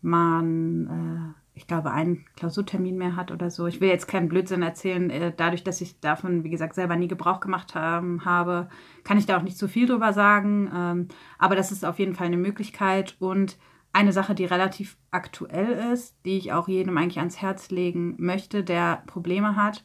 [0.00, 3.66] man, äh, ich glaube, einen Klausurtermin mehr hat oder so.
[3.66, 5.10] Ich will jetzt keinen Blödsinn erzählen.
[5.10, 8.68] Äh, dadurch, dass ich davon, wie gesagt, selber nie Gebrauch gemacht haben, habe,
[9.04, 10.70] kann ich da auch nicht so viel drüber sagen.
[10.74, 11.08] Ähm,
[11.38, 13.16] aber das ist auf jeden Fall eine Möglichkeit.
[13.18, 13.58] Und
[13.92, 18.62] eine Sache, die relativ aktuell ist, die ich auch jedem eigentlich ans Herz legen möchte,
[18.62, 19.84] der Probleme hat,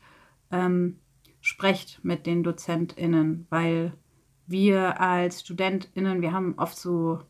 [0.51, 0.99] ähm,
[1.41, 3.93] sprecht mit den DozentInnen, weil
[4.45, 7.21] wir als StudentInnen, wir haben oft so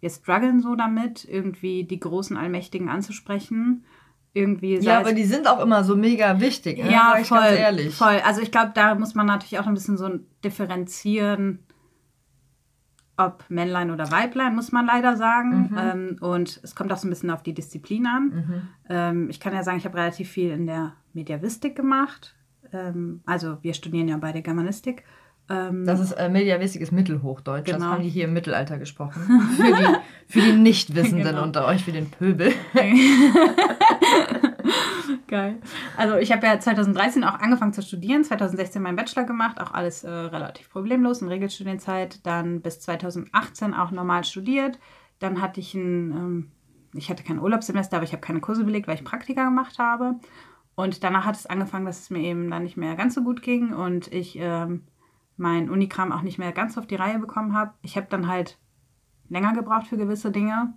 [0.00, 3.84] wir strugglen so damit, irgendwie die großen Allmächtigen anzusprechen.
[4.32, 6.92] Irgendwie ja, aber die sind auch immer so mega wichtig, ne?
[6.92, 7.94] ja, voll, ehrlich.
[7.94, 8.20] voll.
[8.24, 10.08] Also ich glaube, da muss man natürlich auch ein bisschen so
[10.44, 11.58] differenzieren,
[13.16, 15.70] ob Männlein oder Weiblein, muss man leider sagen.
[15.70, 15.78] Mhm.
[15.78, 18.24] Ähm, und es kommt auch so ein bisschen auf die Disziplin an.
[18.24, 18.68] Mhm.
[18.88, 22.36] Ähm, ich kann ja sagen, ich habe relativ viel in der Mediavistik gemacht.
[22.72, 25.04] Ähm, also wir studieren ja beide Germanistik.
[25.50, 27.66] Ähm, das ist äh, mediavistiges Mittelhochdeutsch.
[27.66, 27.78] Genau.
[27.78, 29.20] Das haben die hier im Mittelalter gesprochen.
[29.56, 29.96] für, die,
[30.28, 31.42] für die Nichtwissenden genau.
[31.42, 32.52] unter euch, für den Pöbel.
[35.26, 35.56] Geil.
[35.96, 40.04] Also ich habe ja 2013 auch angefangen zu studieren, 2016 meinen Bachelor gemacht, auch alles
[40.04, 42.24] äh, relativ problemlos in Regelstudienzeit.
[42.24, 44.78] Dann bis 2018 auch normal studiert.
[45.18, 46.50] Dann hatte ich ein, ähm,
[46.94, 50.14] ich hatte kein Urlaubssemester, aber ich habe keine Kurse belegt, weil ich Praktika gemacht habe.
[50.76, 53.42] Und danach hat es angefangen, dass es mir eben dann nicht mehr ganz so gut
[53.42, 54.84] ging und ich ähm,
[55.40, 57.72] mein Unikram auch nicht mehr ganz auf die Reihe bekommen habe.
[57.82, 58.58] Ich habe dann halt
[59.28, 60.74] länger gebraucht für gewisse Dinge.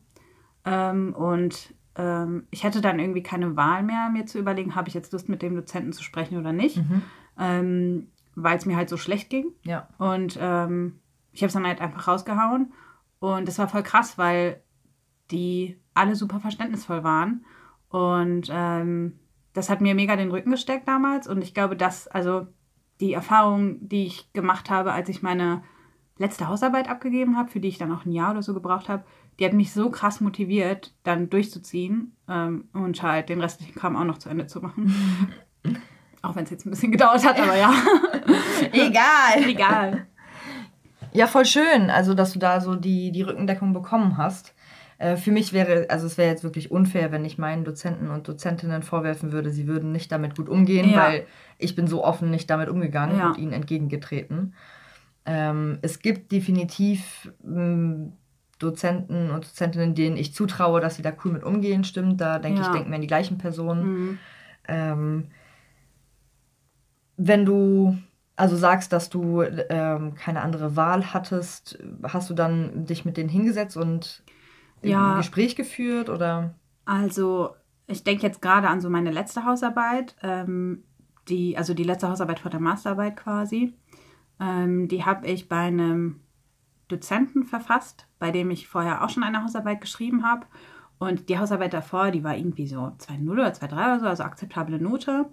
[0.64, 4.94] Ähm, und ähm, ich hätte dann irgendwie keine Wahl mehr, mir zu überlegen, habe ich
[4.94, 6.78] jetzt Lust, mit dem Dozenten zu sprechen oder nicht.
[6.78, 7.02] Mhm.
[7.38, 9.52] Ähm, Weil es mir halt so schlecht ging.
[9.64, 9.90] Ja.
[9.98, 11.02] Und ähm,
[11.34, 12.72] ich habe es dann halt einfach rausgehauen.
[13.20, 14.64] Und es war voll krass, weil
[15.30, 17.46] die alle super verständnisvoll waren.
[17.90, 19.20] Und ähm,
[19.52, 21.28] das hat mir mega den Rücken gesteckt damals.
[21.28, 22.48] Und ich glaube, dass, also
[23.00, 25.64] die Erfahrung, die ich gemacht habe, als ich meine
[26.18, 29.04] letzte Hausarbeit abgegeben habe, für die ich dann auch ein Jahr oder so gebraucht habe,
[29.40, 34.04] die hat mich so krass motiviert, dann durchzuziehen ähm, und halt den restlichen Kram auch
[34.04, 34.94] noch zu Ende zu machen.
[36.22, 37.74] auch wenn es jetzt ein bisschen gedauert hat, aber ja.
[38.72, 39.50] Egal.
[39.50, 40.08] Egal.
[41.12, 44.54] Ja, voll schön, also dass du da so die, die Rückendeckung bekommen hast.
[45.04, 48.26] Äh, für mich wäre, also es wäre jetzt wirklich unfair, wenn ich meinen Dozenten und
[48.26, 50.98] Dozentinnen vorwerfen würde, sie würden nicht damit gut umgehen, ja.
[50.98, 51.26] weil
[51.58, 53.28] ich bin so offen nicht damit umgegangen ja.
[53.28, 54.54] und ihnen entgegengetreten.
[55.26, 58.14] Ähm, es gibt definitiv ähm,
[58.60, 62.22] Dozenten und Dozentinnen, denen ich zutraue, dass sie da cool mit umgehen, stimmt.
[62.22, 62.68] Da denke ja.
[62.68, 63.84] ich, denken wir an die gleichen Personen.
[63.84, 64.20] Mhm.
[64.70, 65.28] Ähm,
[67.18, 67.98] wenn du
[68.38, 73.30] also sagst, dass du ähm, keine andere Wahl hattest, hast du dann dich mit denen
[73.30, 74.24] hingesetzt und
[74.90, 75.14] ja.
[75.14, 76.56] ein Gespräch geführt oder?
[76.86, 77.56] Also
[77.88, 80.84] ich denke jetzt gerade an so meine letzte Hausarbeit, ähm,
[81.30, 83.74] die, also die letzte Hausarbeit vor der Masterarbeit quasi.
[84.40, 86.22] Ähm, die habe ich bei einem
[86.88, 90.46] Dozenten verfasst, bei dem ich vorher auch schon eine Hausarbeit geschrieben habe.
[91.00, 94.80] Und die Hausarbeit davor, die war irgendwie so 2,0 oder 2,3 oder so, also akzeptable
[94.80, 95.26] Note.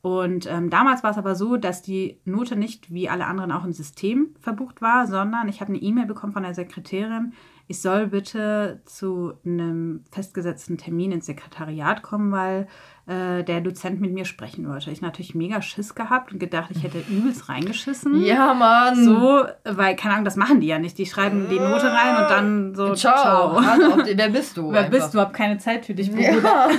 [0.00, 3.64] Und ähm, damals war es aber so, dass die Note nicht wie alle anderen auch
[3.64, 7.34] im System verbucht war, sondern ich habe eine E-Mail bekommen von der Sekretärin,
[7.72, 12.68] ich soll bitte zu einem festgesetzten Termin ins Sekretariat kommen, weil
[13.06, 14.90] äh, der Dozent mit mir sprechen wollte.
[14.90, 18.22] Ich natürlich mega Schiss gehabt und gedacht, ich hätte übelst reingeschissen.
[18.22, 19.02] Ja, Mann.
[19.02, 20.98] So, weil, keine Ahnung, das machen die ja nicht.
[20.98, 23.58] Die schreiben die Note rein und dann so, ciao.
[23.62, 24.02] ciao.
[24.04, 24.70] wer bist du?
[24.70, 24.90] Wer einfach.
[24.90, 25.20] bist du?
[25.20, 26.08] Hab keine Zeit für dich.
[26.08, 26.68] Ja.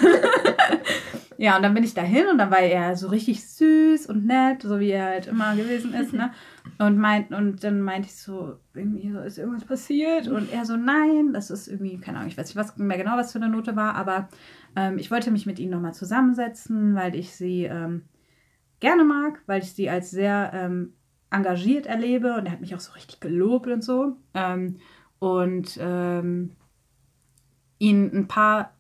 [1.38, 4.62] Ja, und dann bin ich dahin und dann war er so richtig süß und nett,
[4.62, 6.32] so wie er halt immer gewesen ist, ne?
[6.80, 10.28] Und, meint, und dann meinte ich so, irgendwie so, ist irgendwas passiert?
[10.28, 13.18] Und er so, nein, das ist irgendwie, keine Ahnung, ich weiß nicht was, mehr genau,
[13.18, 14.30] was für eine Note war, aber
[14.76, 18.04] ähm, ich wollte mich mit ihnen nochmal zusammensetzen, weil ich sie ähm,
[18.80, 20.94] gerne mag, weil ich sie als sehr ähm,
[21.30, 24.18] engagiert erlebe und er hat mich auch so richtig gelobt und so.
[24.34, 24.78] Ähm,
[25.20, 26.56] und ähm,
[27.80, 28.74] ihnen ein paar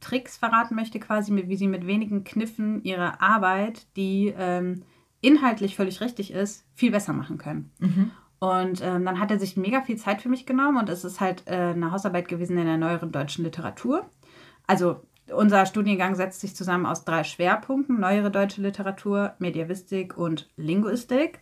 [0.00, 4.82] Tricks verraten möchte, quasi, wie sie mit wenigen Kniffen ihre Arbeit, die ähm,
[5.22, 7.70] inhaltlich völlig richtig ist, viel besser machen können.
[7.78, 8.10] Mhm.
[8.38, 11.20] Und ähm, dann hat er sich mega viel Zeit für mich genommen und es ist
[11.20, 14.10] halt äh, eine Hausarbeit gewesen in der neueren deutschen Literatur.
[14.66, 15.00] Also
[15.32, 21.38] unser Studiengang setzt sich zusammen aus drei Schwerpunkten: neuere deutsche Literatur, Mediavistik und Linguistik.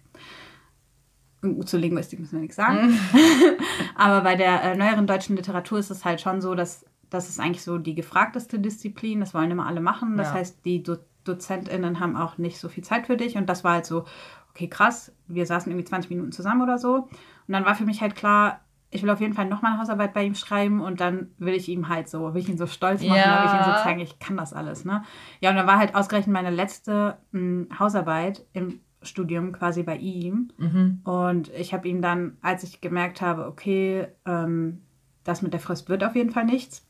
[1.65, 2.91] Zu Linguistik müssen wir nichts sagen.
[2.91, 2.99] Mhm.
[3.95, 7.41] Aber bei der äh, neueren deutschen Literatur ist es halt schon so, dass das ist
[7.41, 9.21] eigentlich so die gefragteste Disziplin.
[9.21, 10.19] Das wollen immer alle machen.
[10.19, 10.35] Das ja.
[10.35, 13.37] heißt, die Do DozentInnen haben auch nicht so viel Zeit für dich.
[13.37, 14.05] Und das war halt so,
[14.51, 16.95] okay, krass, wir saßen irgendwie 20 Minuten zusammen oder so.
[16.95, 17.09] Und
[17.49, 20.25] dann war für mich halt klar, ich will auf jeden Fall nochmal eine Hausarbeit bei
[20.25, 23.17] ihm schreiben und dann will ich ihm halt so, will ich ihn so stolz machen,
[23.17, 23.41] ja.
[23.41, 25.05] will ich ihm so zeigen, ich kann das alles, ne?
[25.41, 29.97] Ja, und dann war halt ausgerechnet meine letzte mh, hm, Hausarbeit im Studium quasi bei
[29.97, 30.51] ihm.
[30.59, 31.01] Mhm.
[31.05, 34.83] Und ich habe ihm dann, als ich gemerkt habe, okay, ähm,
[35.25, 36.87] das mit der Frist wird auf jeden Fall nichts.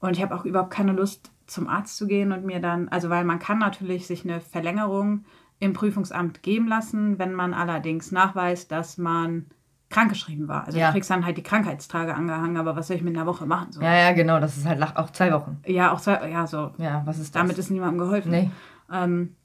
[0.00, 3.10] Und ich habe auch überhaupt keine Lust, zum Arzt zu gehen und mir dann, also
[3.10, 5.24] weil man kann natürlich sich eine Verlängerung
[5.58, 9.46] im Prüfungsamt geben lassen, wenn man allerdings nachweist, dass man
[9.90, 10.66] krankgeschrieben war.
[10.66, 10.86] Also ja.
[10.86, 13.70] du kriegst dann halt die Krankheitstage angehangen, aber was soll ich mit einer Woche machen?
[13.70, 13.80] So?
[13.80, 15.60] Ja, ja, genau, das ist halt auch zwei Wochen.
[15.66, 16.72] Ja, auch zwei, ja, so.
[16.78, 17.40] Ja, was ist das?
[17.40, 18.30] Damit ist niemandem geholfen.
[18.30, 18.50] Nee.
[18.90, 19.36] Ähm,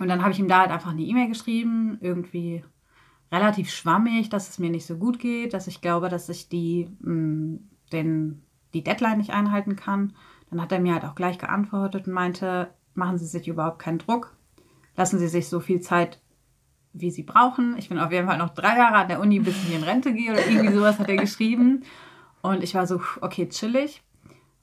[0.00, 2.64] und dann habe ich ihm da halt einfach eine E-Mail geschrieben, irgendwie
[3.30, 6.88] relativ schwammig, dass es mir nicht so gut geht, dass ich glaube, dass ich die,
[7.00, 7.58] mh, mm,
[7.92, 8.42] den,
[8.74, 10.14] die Deadline nicht einhalten kann.
[10.52, 13.98] Dann hat er mir halt auch gleich geantwortet und meinte, machen Sie sich überhaupt keinen
[13.98, 14.36] Druck,
[14.96, 16.22] lassen Sie sich so viel Zeit
[16.92, 17.76] wie sie brauchen.
[17.78, 20.12] Ich bin auf jeden Fall noch drei Jahre an der Uni, bis ich in Rente
[20.12, 21.84] gehe oder irgendwie sowas hat er geschrieben.
[22.42, 24.02] Und ich war so, okay, chillig.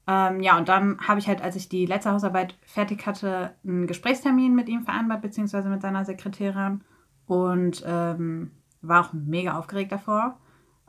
[0.07, 3.87] Ähm, ja, und dann habe ich halt, als ich die letzte Hausarbeit fertig hatte, einen
[3.87, 6.81] Gesprächstermin mit ihm vereinbart, beziehungsweise mit seiner Sekretärin.
[7.25, 10.37] Und ähm, war auch mega aufgeregt davor.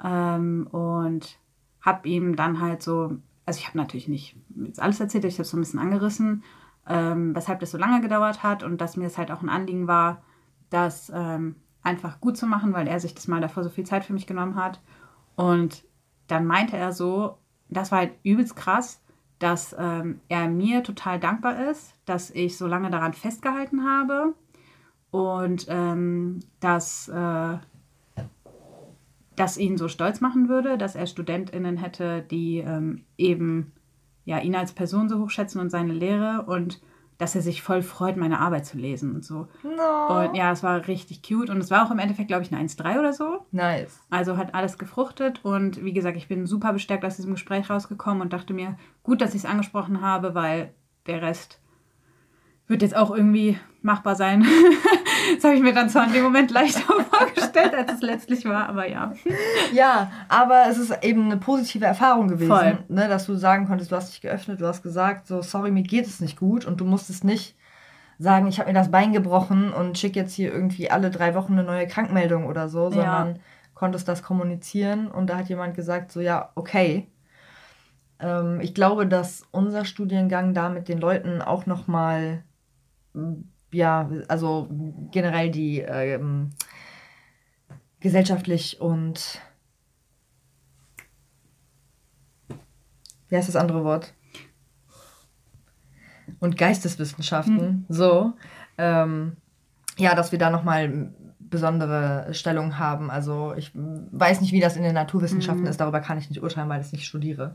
[0.02, 1.38] Ähm, und
[1.80, 3.16] habe ihm dann halt so,
[3.50, 6.44] also ich habe natürlich nicht jetzt alles erzählt, ich habe es so ein bisschen angerissen,
[6.86, 9.88] ähm, weshalb das so lange gedauert hat und dass mir es halt auch ein Anliegen
[9.88, 10.22] war,
[10.70, 14.04] das ähm, einfach gut zu machen, weil er sich das mal davor so viel Zeit
[14.04, 14.80] für mich genommen hat.
[15.34, 15.84] Und
[16.28, 19.02] dann meinte er so, das war halt übelst krass,
[19.40, 24.34] dass ähm, er mir total dankbar ist, dass ich so lange daran festgehalten habe
[25.10, 27.58] und ähm, dass äh,
[29.40, 33.72] das ihn so stolz machen würde, dass er StudentInnen hätte, die ähm, eben
[34.24, 36.80] ja, ihn als Person so hochschätzen und seine Lehre und
[37.16, 39.46] dass er sich voll freut, meine Arbeit zu lesen und so.
[39.62, 40.20] No.
[40.20, 41.50] Und ja, es war richtig cute.
[41.50, 43.44] Und es war auch im Endeffekt, glaube ich, eine 1,3 oder so.
[43.50, 44.00] Nice.
[44.08, 45.44] Also hat alles gefruchtet.
[45.44, 49.20] Und wie gesagt, ich bin super bestärkt aus diesem Gespräch rausgekommen und dachte mir, gut,
[49.20, 50.72] dass ich es angesprochen habe, weil
[51.06, 51.60] der Rest
[52.70, 54.46] wird jetzt auch irgendwie machbar sein.
[55.34, 56.80] das habe ich mir dann zwar in dem Moment leichter
[57.10, 59.12] vorgestellt, als es letztlich war, aber ja.
[59.72, 63.96] Ja, aber es ist eben eine positive Erfahrung gewesen, ne, dass du sagen konntest, du
[63.96, 66.84] hast dich geöffnet, du hast gesagt, so, sorry, mir geht es nicht gut und du
[66.84, 67.56] musstest nicht
[68.18, 71.54] sagen, ich habe mir das Bein gebrochen und schicke jetzt hier irgendwie alle drei Wochen
[71.54, 73.40] eine neue Krankmeldung oder so, sondern ja.
[73.74, 77.08] konntest das kommunizieren und da hat jemand gesagt, so, ja, okay.
[78.20, 82.44] Ähm, ich glaube, dass unser Studiengang da mit den Leuten auch nochmal
[83.72, 84.68] ja, also
[85.10, 86.50] generell die ähm,
[88.00, 89.40] gesellschaftlich und
[93.28, 94.14] wie heißt das andere Wort?
[96.40, 97.84] Und Geisteswissenschaften, mhm.
[97.88, 98.32] so.
[98.78, 99.36] Ähm,
[99.98, 103.10] ja, dass wir da nochmal besondere Stellung haben.
[103.10, 105.68] Also ich weiß nicht, wie das in den Naturwissenschaften mhm.
[105.68, 107.54] ist, darüber kann ich nicht urteilen, weil ich es nicht studiere.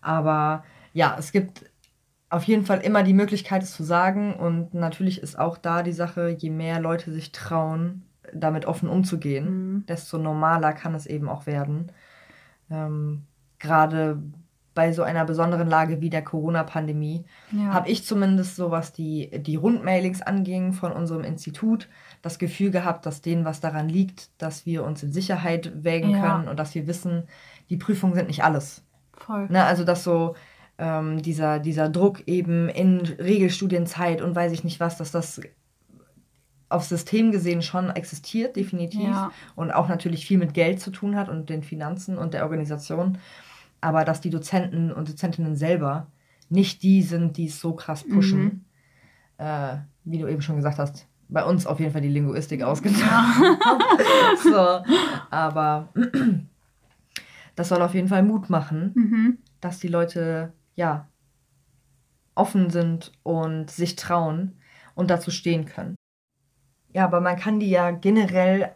[0.00, 1.64] Aber ja, es gibt
[2.30, 4.34] auf jeden Fall immer die Möglichkeit, es zu sagen.
[4.34, 9.46] Und natürlich ist auch da die Sache, je mehr Leute sich trauen, damit offen umzugehen,
[9.46, 9.86] mhm.
[9.86, 11.92] desto normaler kann es eben auch werden.
[12.70, 13.22] Ähm,
[13.58, 14.20] Gerade
[14.74, 17.72] bei so einer besonderen Lage wie der Corona-Pandemie ja.
[17.72, 21.88] habe ich zumindest so, was die, die Rundmailings anging von unserem Institut,
[22.22, 26.20] das Gefühl gehabt, dass denen was daran liegt, dass wir uns in Sicherheit wägen ja.
[26.20, 27.28] können und dass wir wissen,
[27.70, 28.82] die Prüfungen sind nicht alles.
[29.12, 29.46] Voll.
[29.48, 30.34] Ne, also dass so
[30.78, 35.40] ähm, dieser, dieser Druck eben in Regelstudienzeit und weiß ich nicht was, dass das
[36.68, 39.02] auf System gesehen schon existiert, definitiv.
[39.08, 39.30] Ja.
[39.54, 43.18] Und auch natürlich viel mit Geld zu tun hat und den Finanzen und der Organisation.
[43.80, 46.08] Aber dass die Dozenten und Dozentinnen selber
[46.48, 48.64] nicht die sind, die es so krass pushen, mhm.
[49.38, 53.58] äh, wie du eben schon gesagt hast, bei uns auf jeden Fall die Linguistik ausgetan.
[54.42, 54.82] so,
[55.30, 55.88] aber
[57.56, 59.38] das soll auf jeden Fall Mut machen, mhm.
[59.60, 61.08] dass die Leute ja,
[62.34, 64.58] offen sind und sich trauen
[64.94, 65.94] und dazu stehen können.
[66.92, 68.72] Ja, aber man kann dir ja generell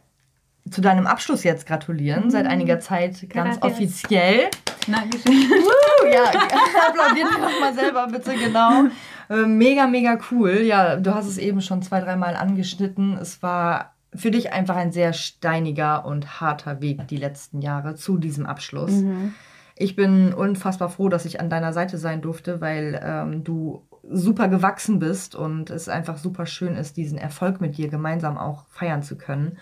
[0.71, 2.31] zu deinem Abschluss jetzt gratulieren, mhm.
[2.31, 3.63] seit einiger Zeit ganz Gracias.
[3.63, 4.51] offiziell.
[4.87, 5.33] Dankeschön.
[5.33, 6.25] Uh, ja,
[6.89, 8.85] applaudiert dir doch mal selber bitte, genau.
[9.31, 10.63] Äh, mega, mega cool.
[10.63, 13.17] Ja, du hast es eben schon zwei, dreimal angeschnitten.
[13.19, 18.19] Es war für dich einfach ein sehr steiniger und harter Weg die letzten Jahre zu
[18.19, 18.93] diesem Abschluss.
[18.93, 19.35] Mhm
[19.79, 24.49] ich bin unfassbar froh, dass ich an deiner Seite sein durfte, weil ähm, du super
[24.49, 29.03] gewachsen bist und es einfach super schön ist, diesen Erfolg mit dir gemeinsam auch feiern
[29.03, 29.59] zu können.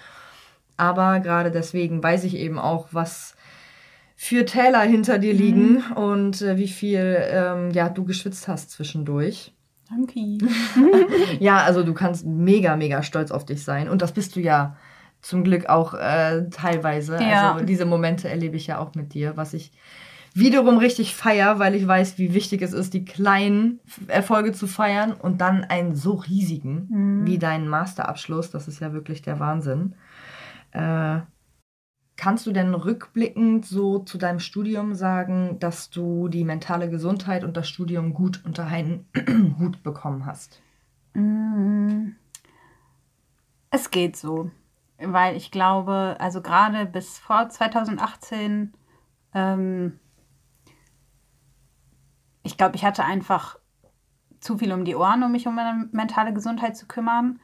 [0.77, 3.35] Aber gerade deswegen weiß ich eben auch, was
[4.15, 5.93] für Täler hinter dir liegen mhm.
[5.97, 9.53] und äh, wie viel ähm, ja, du geschwitzt hast zwischendurch.
[9.91, 10.21] Danke.
[11.39, 13.89] ja, also du kannst mega, mega stolz auf dich sein.
[13.89, 14.77] Und das bist du ja
[15.27, 17.19] zum Glück auch äh, teilweise.
[17.21, 17.53] Ja.
[17.55, 19.73] Also diese Momente erlebe ich ja auch mit dir, was ich
[20.35, 25.13] wiederum richtig feier, weil ich weiß, wie wichtig es ist, die kleinen Erfolge zu feiern
[25.13, 27.27] und dann einen so riesigen mhm.
[27.27, 28.51] wie deinen Masterabschluss.
[28.51, 29.95] Das ist ja wirklich der Wahnsinn.
[30.73, 31.21] Äh,
[32.17, 37.59] Kannst du denn rückblickend so zu deinem Studium sagen, dass du die mentale Gesundheit und
[37.59, 39.07] das Studium gut unter einen
[39.59, 40.63] Hut bekommen hast?
[41.13, 42.13] Mm.
[43.71, 44.51] Es geht so,
[44.99, 48.73] weil ich glaube, also gerade bis vor 2018,
[49.35, 49.99] ähm,
[52.43, 53.59] ich glaube, ich hatte einfach
[54.41, 57.41] zu viel um die Ohren, um mich um meine mentale Gesundheit zu kümmern.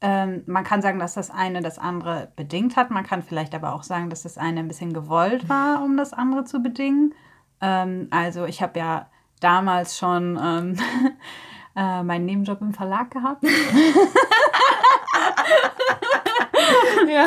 [0.00, 2.90] Ähm, man kann sagen, dass das eine das andere bedingt hat.
[2.90, 6.12] Man kann vielleicht aber auch sagen, dass das eine ein bisschen gewollt war, um das
[6.12, 7.14] andere zu bedingen.
[7.60, 9.06] Ähm, also ich habe ja
[9.40, 10.76] damals schon ähm,
[11.76, 13.44] äh, meinen Nebenjob im Verlag gehabt.
[17.12, 17.26] ja.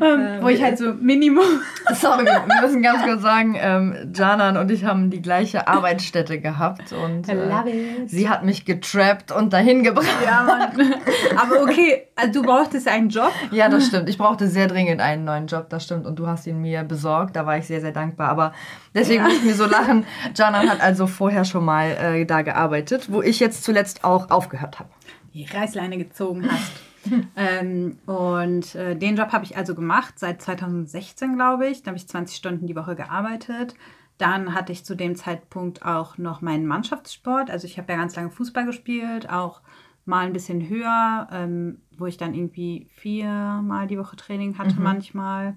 [0.00, 1.44] Ähm, wo ich halt so Minimum.
[1.94, 6.92] Sorry, wir müssen ganz kurz sagen, ähm, Janan und ich haben die gleiche Arbeitsstätte gehabt
[6.92, 10.08] und äh, sie hat mich getrappt und dahin gebracht.
[10.24, 10.94] Ja, Mann.
[11.36, 13.32] Aber okay, also du brauchtest einen Job.
[13.50, 14.08] Ja, das stimmt.
[14.08, 16.06] Ich brauchte sehr dringend einen neuen Job, das stimmt.
[16.06, 17.36] Und du hast ihn mir besorgt.
[17.36, 18.28] Da war ich sehr, sehr dankbar.
[18.28, 18.52] Aber
[18.94, 19.28] deswegen ja.
[19.28, 20.04] muss ich mir so lachen.
[20.34, 24.78] Janan hat also vorher schon mal äh, da gearbeitet, wo ich jetzt zuletzt auch aufgehört
[24.78, 24.88] habe.
[25.34, 26.72] Die Reißleine gezogen hast.
[27.36, 31.82] ähm, und äh, den Job habe ich also gemacht seit 2016, glaube ich.
[31.82, 33.74] Da habe ich 20 Stunden die Woche gearbeitet.
[34.18, 37.50] Dann hatte ich zu dem Zeitpunkt auch noch meinen Mannschaftssport.
[37.50, 39.60] Also ich habe ja ganz lange Fußball gespielt, auch
[40.04, 44.82] mal ein bisschen höher, ähm, wo ich dann irgendwie viermal die Woche Training hatte mhm.
[44.82, 45.56] manchmal,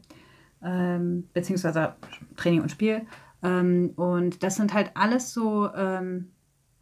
[0.64, 1.96] ähm, beziehungsweise
[2.36, 3.06] Training und Spiel.
[3.44, 6.32] Ähm, und das sind halt alles so ähm,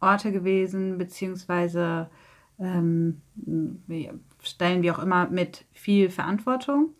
[0.00, 2.08] Orte gewesen, beziehungsweise
[2.58, 3.20] ähm,
[4.46, 6.94] stellen wie auch immer mit viel Verantwortung.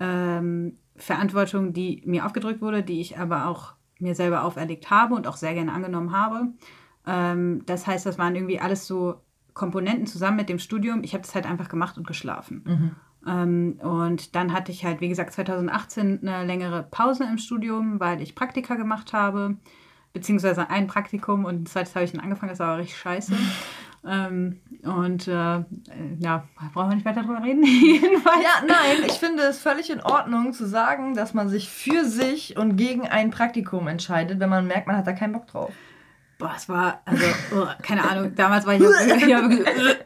[0.00, 5.26] Ähm, Verantwortung, die mir aufgedrückt wurde, die ich aber auch mir selber auferlegt habe und
[5.26, 6.48] auch sehr gerne angenommen habe.
[7.06, 9.20] Ähm, das heißt, das waren irgendwie alles so
[9.54, 11.02] Komponenten zusammen mit dem Studium.
[11.04, 12.62] Ich habe das halt einfach gemacht und geschlafen.
[12.66, 12.90] Mhm.
[13.26, 18.20] Ähm, und dann hatte ich halt, wie gesagt, 2018 eine längere Pause im Studium, weil
[18.20, 19.56] ich Praktika gemacht habe,
[20.12, 23.34] beziehungsweise ein Praktikum und ein zweites habe ich dann angefangen, das war aber richtig scheiße.
[24.06, 25.64] Ähm, und äh,
[26.18, 27.64] ja, brauchen wir nicht weiter drüber reden.
[27.64, 32.56] ja, nein, ich finde es völlig in Ordnung zu sagen, dass man sich für sich
[32.56, 35.72] und gegen ein Praktikum entscheidet, wenn man merkt, man hat da keinen Bock drauf.
[36.38, 39.96] Boah, es war, also, oh, keine Ahnung, damals war ich auch, ja, wirklich,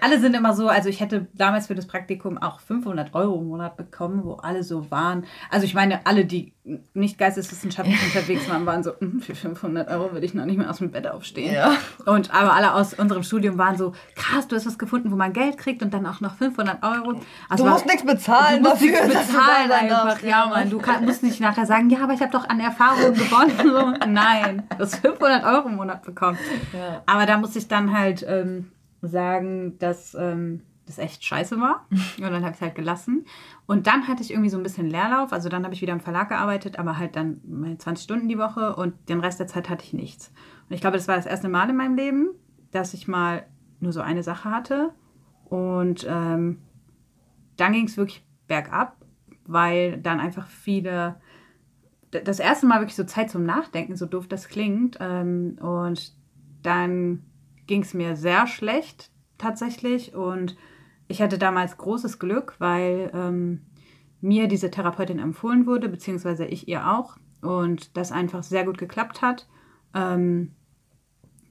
[0.00, 3.48] alle sind immer so, also ich hätte damals für das Praktikum auch 500 Euro im
[3.48, 5.24] Monat bekommen, wo alle so waren.
[5.50, 6.54] Also ich meine, alle, die
[6.94, 10.70] nicht geisteswissenschaftlich unterwegs waren, waren so, hm, für 500 Euro würde ich noch nicht mehr
[10.70, 11.52] aus dem Bett aufstehen.
[11.52, 11.76] Ja.
[12.06, 15.32] Und aber alle aus unserem Studium waren so, krass, du hast was gefunden, wo man
[15.32, 17.20] Geld kriegt und dann auch noch 500 Euro.
[17.48, 19.06] Also du musst war, nichts bezahlen du musst dafür.
[19.06, 20.22] Nichts bezahlen einfach.
[20.22, 23.12] Ja, Mann, du kann, musst nicht nachher sagen, ja, aber ich habe doch an Erfahrung
[23.12, 23.98] gewonnen.
[24.08, 26.38] Nein, du hast 500 Euro im Monat bekommen.
[26.72, 27.02] Ja.
[27.04, 28.70] Aber da muss ich dann halt ähm,
[29.06, 30.14] sagen, dass...
[30.14, 31.86] Ähm, das echt scheiße war.
[32.18, 33.24] Und dann habe ich es halt gelassen.
[33.66, 35.32] Und dann hatte ich irgendwie so ein bisschen Leerlauf.
[35.32, 38.38] Also dann habe ich wieder im Verlag gearbeitet, aber halt dann meine 20 Stunden die
[38.38, 40.32] Woche und den Rest der Zeit hatte ich nichts.
[40.68, 42.28] Und ich glaube, das war das erste Mal in meinem Leben,
[42.70, 43.46] dass ich mal
[43.80, 44.90] nur so eine Sache hatte.
[45.44, 46.58] Und ähm,
[47.56, 48.96] dann ging es wirklich bergab,
[49.46, 51.16] weil dann einfach viele,
[52.10, 54.98] das erste Mal wirklich so Zeit zum Nachdenken, so doof das klingt.
[55.00, 56.12] Ähm, und
[56.62, 57.24] dann
[57.66, 60.56] ging es mir sehr schlecht tatsächlich und
[61.08, 63.66] ich hatte damals großes Glück, weil ähm,
[64.20, 67.16] mir diese Therapeutin empfohlen wurde, beziehungsweise ich ihr auch.
[67.42, 69.46] Und das einfach sehr gut geklappt hat.
[69.92, 70.54] Ähm,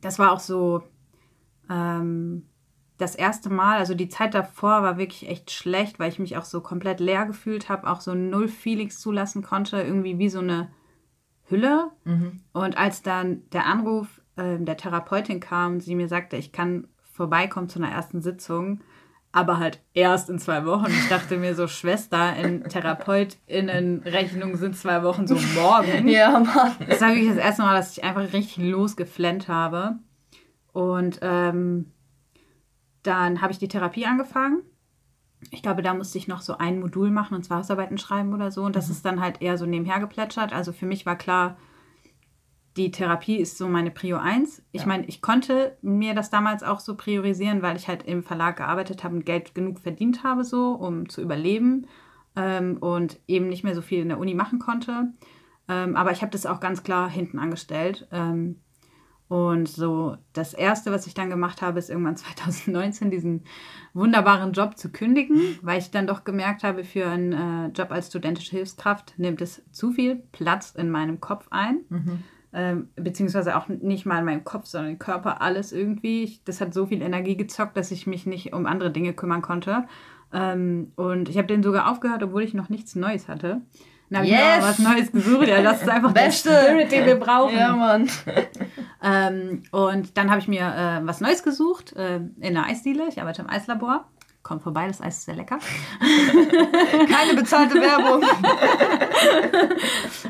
[0.02, 0.82] das war auch so
[1.70, 2.48] ähm,
[2.98, 6.46] das erste Mal, also die Zeit davor war wirklich echt schlecht, weil ich mich auch
[6.46, 10.70] so komplett leer gefühlt habe, auch so null Feelings zulassen konnte, irgendwie wie so eine
[11.44, 11.92] Hülle.
[12.06, 12.42] Mhm.
[12.54, 17.70] Und als dann der Anruf äh, der Therapeutin kam, sie mir sagte, ich kann vorbeikommen
[17.70, 18.82] zu einer ersten Sitzung,
[19.32, 20.92] aber halt erst in zwei Wochen.
[20.92, 26.08] Ich dachte mir so, Schwester, in TherapeutInnen-Rechnung sind zwei Wochen so morgen.
[26.08, 26.76] ja, Mann.
[26.88, 29.98] Das war wirklich das erste Mal, dass ich einfach richtig losgeflennt habe.
[30.72, 31.92] Und ähm,
[33.02, 34.62] dann habe ich die Therapie angefangen.
[35.52, 38.52] Ich glaube, da musste ich noch so ein Modul machen und zwar Hausarbeiten schreiben oder
[38.52, 38.64] so.
[38.64, 38.92] Und das mhm.
[38.94, 40.54] ist dann halt eher so nebenher geplätschert.
[40.54, 41.58] Also für mich war klar,
[42.78, 44.64] die Therapie ist so meine Prio 1.
[44.72, 44.88] Ich ja.
[44.88, 49.04] meine, ich konnte mir das damals auch so priorisieren, weil ich halt im Verlag gearbeitet
[49.04, 51.88] habe und Geld genug verdient habe, so, um zu überleben
[52.36, 55.14] ähm, und eben nicht mehr so viel in der Uni machen konnte.
[55.68, 58.08] Ähm, aber ich habe das auch ganz klar hinten angestellt.
[58.12, 58.58] Ähm,
[59.30, 63.44] Und so das Erste, was ich dann gemacht habe, ist irgendwann 2019 diesen
[63.94, 68.08] wunderbaren Job zu kündigen, weil ich dann doch gemerkt habe, für einen äh, Job als
[68.08, 71.82] studentische Hilfskraft nimmt es zu viel Platz in meinem Kopf ein.
[71.90, 72.24] Mhm.
[72.56, 76.24] Ähm, beziehungsweise auch nicht mal in meinem Kopf, sondern im Körper, alles irgendwie.
[76.24, 79.42] Ich, das hat so viel Energie gezockt, dass ich mich nicht um andere Dinge kümmern
[79.42, 79.86] konnte.
[80.32, 83.62] Ähm, und ich habe den sogar aufgehört, obwohl ich noch nichts Neues hatte.
[84.14, 84.38] Habe Yes!
[84.38, 85.48] mir was Neues gesucht.
[85.48, 86.50] Ja, das ist einfach Beste.
[86.50, 87.56] der Spirit, den wir brauchen.
[87.56, 88.10] Ja, Mann.
[89.06, 93.10] Ähm, und dann habe ich mir äh, was Neues gesucht äh, in einer Eisdiele.
[93.10, 94.06] Ich arbeite im Eislabor.
[94.44, 95.60] Kommt vorbei, das Eis ist sehr lecker.
[97.10, 98.24] Keine bezahlte Werbung.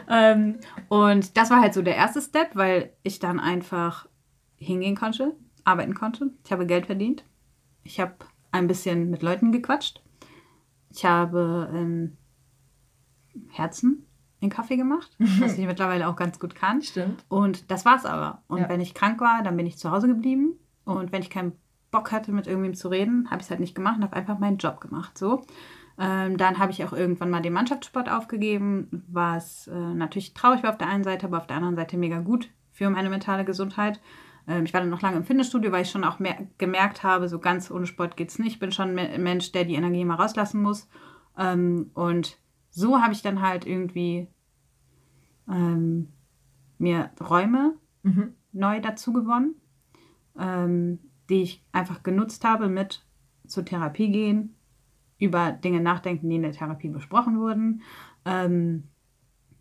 [0.10, 0.58] Ähm,
[0.94, 4.08] und das war halt so der erste Step, weil ich dann einfach
[4.58, 6.32] hingehen konnte, arbeiten konnte.
[6.46, 7.24] Ich habe Geld verdient.
[7.84, 8.14] Ich habe
[8.52, 10.04] ein bisschen mit Leuten gequatscht.
[10.92, 12.18] Ich habe ähm,
[13.50, 14.06] Herzen
[14.40, 16.82] in Kaffee gemacht, was ich mittlerweile auch ganz gut kann.
[16.84, 17.26] Stimmt.
[17.28, 18.44] Und das war's aber.
[18.48, 18.70] Und Ja.
[18.70, 20.60] wenn ich krank war, dann bin ich zu Hause geblieben.
[20.86, 21.54] Und wenn ich keinen
[21.90, 24.38] Bock hatte, mit irgendwem zu reden, habe ich es halt nicht gemacht und habe einfach
[24.38, 25.18] meinen Job gemacht.
[25.18, 25.44] So.
[26.00, 30.72] Ähm, dann habe ich auch irgendwann mal den Mannschaftssport aufgegeben, was äh, natürlich traurig war
[30.72, 34.02] auf der einen Seite, aber auf der anderen Seite mega gut für meine mentale Gesundheit.
[34.48, 37.30] Ähm, ich war dann noch lange im Fitnessstudio, weil ich schon auch mehr gemerkt habe,
[37.30, 38.54] so ganz ohne Sport geht's nicht.
[38.54, 40.90] Ich bin schon ein Mensch, der die Energie mal rauslassen muss.
[41.38, 42.38] Ähm, und
[42.70, 44.28] so habe ich dann halt irgendwie
[45.48, 46.10] ähm,
[46.80, 48.34] mir Räume Mhm.
[48.52, 49.56] neu dazu gewonnen,
[50.38, 53.06] ähm, die ich einfach genutzt habe mit
[53.48, 54.56] zur Therapie gehen,
[55.24, 57.82] über Dinge nachdenken, die in der Therapie besprochen wurden.
[58.26, 58.84] Ähm,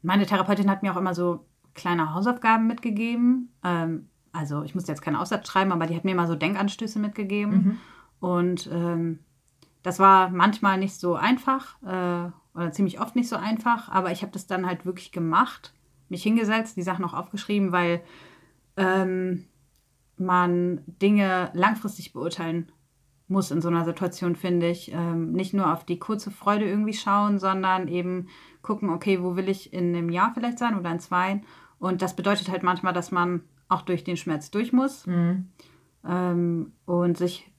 [0.02, 3.52] meine Therapeutin hat mir auch immer so kleine Hausaufgaben mitgegeben.
[3.64, 6.98] Ähm, also ich musste jetzt keinen Aussatz schreiben, aber die hat mir immer so Denkanstöße
[6.98, 7.52] mitgegeben.
[7.52, 7.78] Mhm.
[8.20, 9.20] Und ähm,
[9.82, 14.22] das war manchmal nicht so einfach äh, oder ziemlich oft nicht so einfach, aber ich
[14.22, 15.72] habe das dann halt wirklich gemacht,
[16.08, 18.02] mich hingesetzt, die Sachen auch aufgeschrieben, weil
[18.76, 19.46] ähm,
[20.16, 22.70] man Dinge langfristig beurteilen
[23.32, 24.92] muss in so einer Situation, finde ich.
[24.92, 28.28] Ähm, nicht nur auf die kurze Freude irgendwie schauen, sondern eben
[28.62, 31.42] gucken, okay, wo will ich in einem Jahr vielleicht sein oder in zwei.
[31.78, 35.48] Und das bedeutet halt manchmal, dass man auch durch den Schmerz durch muss Mhm.
[36.06, 37.50] ähm, und sich,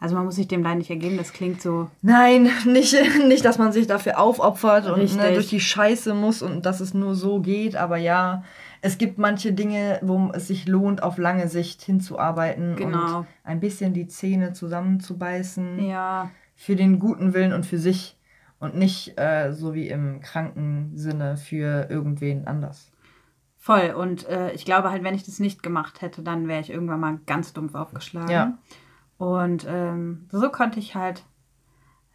[0.00, 2.94] also man muss sich dem Leid nicht ergeben, das klingt so, Nein, nicht,
[3.26, 5.20] nicht, dass man sich dafür aufopfert und Richtig.
[5.20, 7.76] ne, durch die Scheiße muss und dass es nur so geht.
[7.76, 8.42] Aber ja,
[8.82, 13.18] es gibt manche Dinge, wo es sich lohnt, auf lange Sicht hinzuarbeiten Genau.
[13.20, 15.78] und ein bisschen die Zähne zusammenzubeißen.
[15.84, 18.16] ja, Für den guten Willen und für sich.
[18.58, 22.90] Und nicht äh, so wie im kranken Sinne für irgendwen anders.
[23.58, 23.90] voll.
[23.98, 27.00] Und äh, ich glaube halt, wenn ich das nicht gemacht hätte, dann wäre ich irgendwann
[27.00, 28.30] mal ganz dumpf aufgeschlagen.
[28.30, 28.56] Ja.
[29.18, 31.24] Und ähm, so konnte ich halt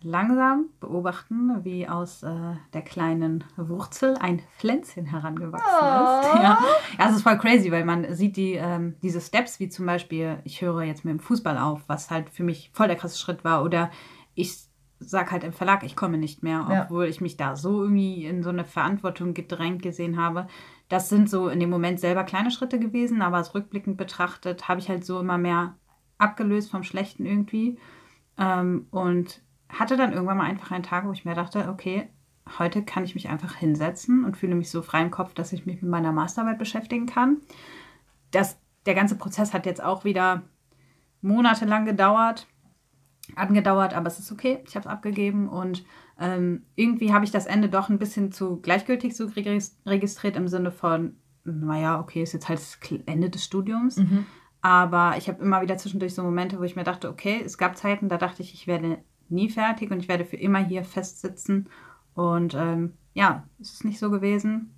[0.03, 6.21] langsam beobachten, wie aus äh, der kleinen Wurzel ein Pflänzchen herangewachsen Oh.
[6.21, 6.41] ist.
[6.41, 6.57] Ja.
[6.99, 10.39] ja, es ist voll crazy, weil man sieht die, ähm, diese Steps, wie zum Beispiel,
[10.43, 13.43] ich höre jetzt mit dem Fußball auf, was halt für mich voll der krasse Schritt
[13.43, 13.63] war.
[13.63, 13.91] Oder
[14.33, 14.57] ich
[14.99, 16.83] sag halt im Verlag, ich komme nicht mehr, Ja.
[16.83, 20.47] obwohl ich mich da so irgendwie in so eine Verantwortung gedrängt gesehen habe.
[20.89, 24.79] Das sind so in dem Moment selber kleine Schritte gewesen, aber als rückblickend betrachtet habe
[24.79, 25.75] ich halt so immer mehr
[26.21, 27.77] abgelöst vom Schlechten irgendwie.
[28.37, 32.09] Ähm, und hatte dann irgendwann mal einfach einen Tag, wo ich mir dachte, okay,
[32.59, 35.65] heute kann ich mich einfach hinsetzen und fühle mich so frei im Kopf, dass ich
[35.65, 37.37] mich mit meiner Masterarbeit beschäftigen kann.
[38.31, 40.41] Das, der ganze Prozess hat jetzt auch wieder
[41.21, 42.47] monatelang gedauert,
[43.35, 44.59] angedauert, aber es ist okay.
[44.65, 45.85] Ich habe es abgegeben und
[46.19, 50.47] ähm, irgendwie habe ich das Ende doch ein bisschen zu gleichgültig so regis- registriert im
[50.47, 53.97] Sinne von, naja, okay, ist jetzt halt das Ende des Studiums.
[53.97, 54.25] Mhm.
[54.61, 57.77] Aber ich habe immer wieder zwischendurch so Momente, wo ich mir dachte, okay, es gab
[57.77, 58.99] Zeiten, da dachte ich, ich werde
[59.29, 61.69] nie fertig und ich werde für immer hier festsitzen.
[62.13, 64.73] Und ähm, ja, es ist nicht so gewesen.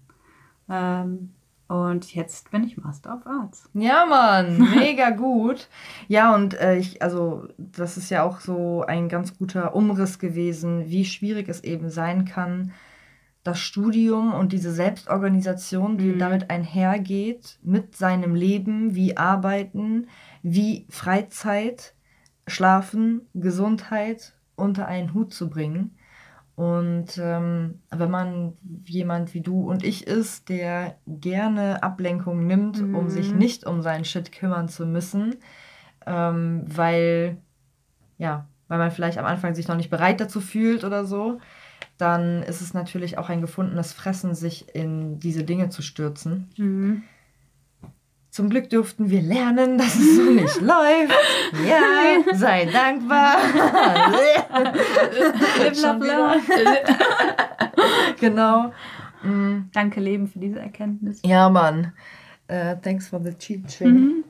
[0.69, 1.33] Ähm,
[1.67, 3.69] und jetzt bin ich Master of Arts.
[3.73, 5.67] Ja, Mann, mega gut.
[6.07, 10.89] Ja, und äh, ich, also, das ist ja auch so ein ganz guter Umriss gewesen,
[10.89, 12.73] wie schwierig es eben sein kann,
[13.43, 16.19] das Studium und diese Selbstorganisation, die Mhm.
[16.19, 20.07] damit einhergeht, mit seinem Leben, wie Arbeiten,
[20.41, 21.93] wie Freizeit,
[22.47, 25.97] Schlafen, Gesundheit unter einen Hut zu bringen.
[26.55, 28.53] Und ähm, wenn man
[28.85, 33.09] jemand wie du und ich ist, der gerne Ablenkung nimmt, um Mhm.
[33.09, 35.35] sich nicht um seinen Shit kümmern zu müssen,
[36.05, 37.37] ähm, weil,
[38.19, 41.39] ja, weil man vielleicht am Anfang sich noch nicht bereit dazu fühlt oder so,
[41.97, 46.49] dann ist es natürlich auch ein gefundenes Fressen, sich in diese Dinge zu stürzen.
[46.57, 47.03] Mhm.
[48.29, 51.13] Zum Glück durften wir lernen, dass es so nicht läuft.
[51.67, 53.35] Ja, sei dankbar.
[58.19, 58.71] Genau.
[59.23, 61.21] Mm, Danke, Leben, für diese Erkenntnis.
[61.25, 61.93] Ja, Mann.
[62.47, 64.23] Äh, thanks for the cheat train.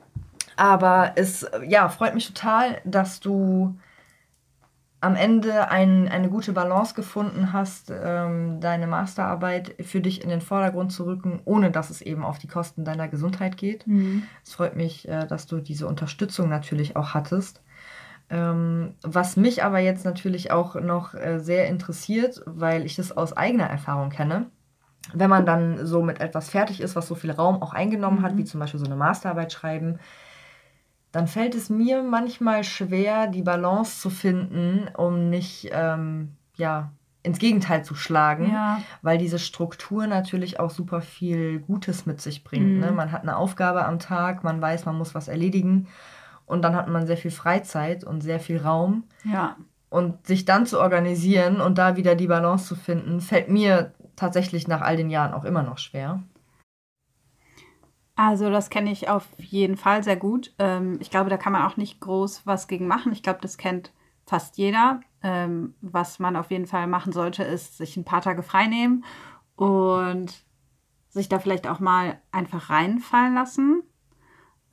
[0.56, 3.76] Aber es ja, freut mich total, dass du
[5.04, 10.40] am Ende ein, eine gute Balance gefunden hast, ähm, deine Masterarbeit für dich in den
[10.40, 13.86] Vordergrund zu rücken, ohne dass es eben auf die Kosten deiner Gesundheit geht.
[13.86, 14.22] Mhm.
[14.42, 17.62] Es freut mich, äh, dass du diese Unterstützung natürlich auch hattest.
[18.30, 23.36] Ähm, was mich aber jetzt natürlich auch noch äh, sehr interessiert, weil ich das aus
[23.36, 24.46] eigener Erfahrung kenne,
[25.12, 28.22] wenn man dann so mit etwas fertig ist, was so viel Raum auch eingenommen mhm.
[28.22, 29.98] hat, wie zum Beispiel so eine Masterarbeit schreiben,
[31.14, 36.90] dann fällt es mir manchmal schwer, die Balance zu finden, um nicht ähm, ja,
[37.22, 38.80] ins Gegenteil zu schlagen, ja.
[39.00, 42.66] weil diese Struktur natürlich auch super viel Gutes mit sich bringt.
[42.66, 42.72] Ne?
[42.72, 42.80] Mhm.
[42.80, 42.90] Ne?
[42.90, 45.86] Man hat eine Aufgabe am Tag, man weiß, man muss was erledigen
[46.46, 49.04] und dann hat man sehr viel Freizeit und sehr viel Raum.
[49.22, 49.54] Ja.
[49.90, 54.66] Und sich dann zu organisieren und da wieder die Balance zu finden, fällt mir tatsächlich
[54.66, 56.24] nach all den Jahren auch immer noch schwer.
[58.16, 60.54] Also das kenne ich auf jeden Fall sehr gut.
[60.58, 63.12] Ähm, ich glaube, da kann man auch nicht groß was gegen machen.
[63.12, 63.92] Ich glaube, das kennt
[64.26, 65.00] fast jeder.
[65.22, 69.04] Ähm, was man auf jeden Fall machen sollte, ist sich ein paar Tage frei nehmen
[69.56, 70.44] und
[71.08, 73.82] sich da vielleicht auch mal einfach reinfallen lassen.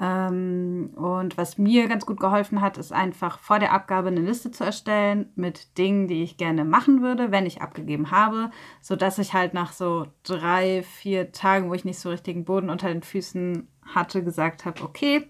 [0.02, 4.50] Ähm, und was mir ganz gut geholfen hat, ist einfach vor der Abgabe eine Liste
[4.50, 8.50] zu erstellen mit Dingen, die ich gerne machen würde, wenn ich abgegeben habe,
[8.82, 12.88] sodass ich halt nach so drei, vier Tagen, wo ich nicht so richtigen Boden unter
[12.88, 15.28] den Füßen hatte, gesagt habe, okay,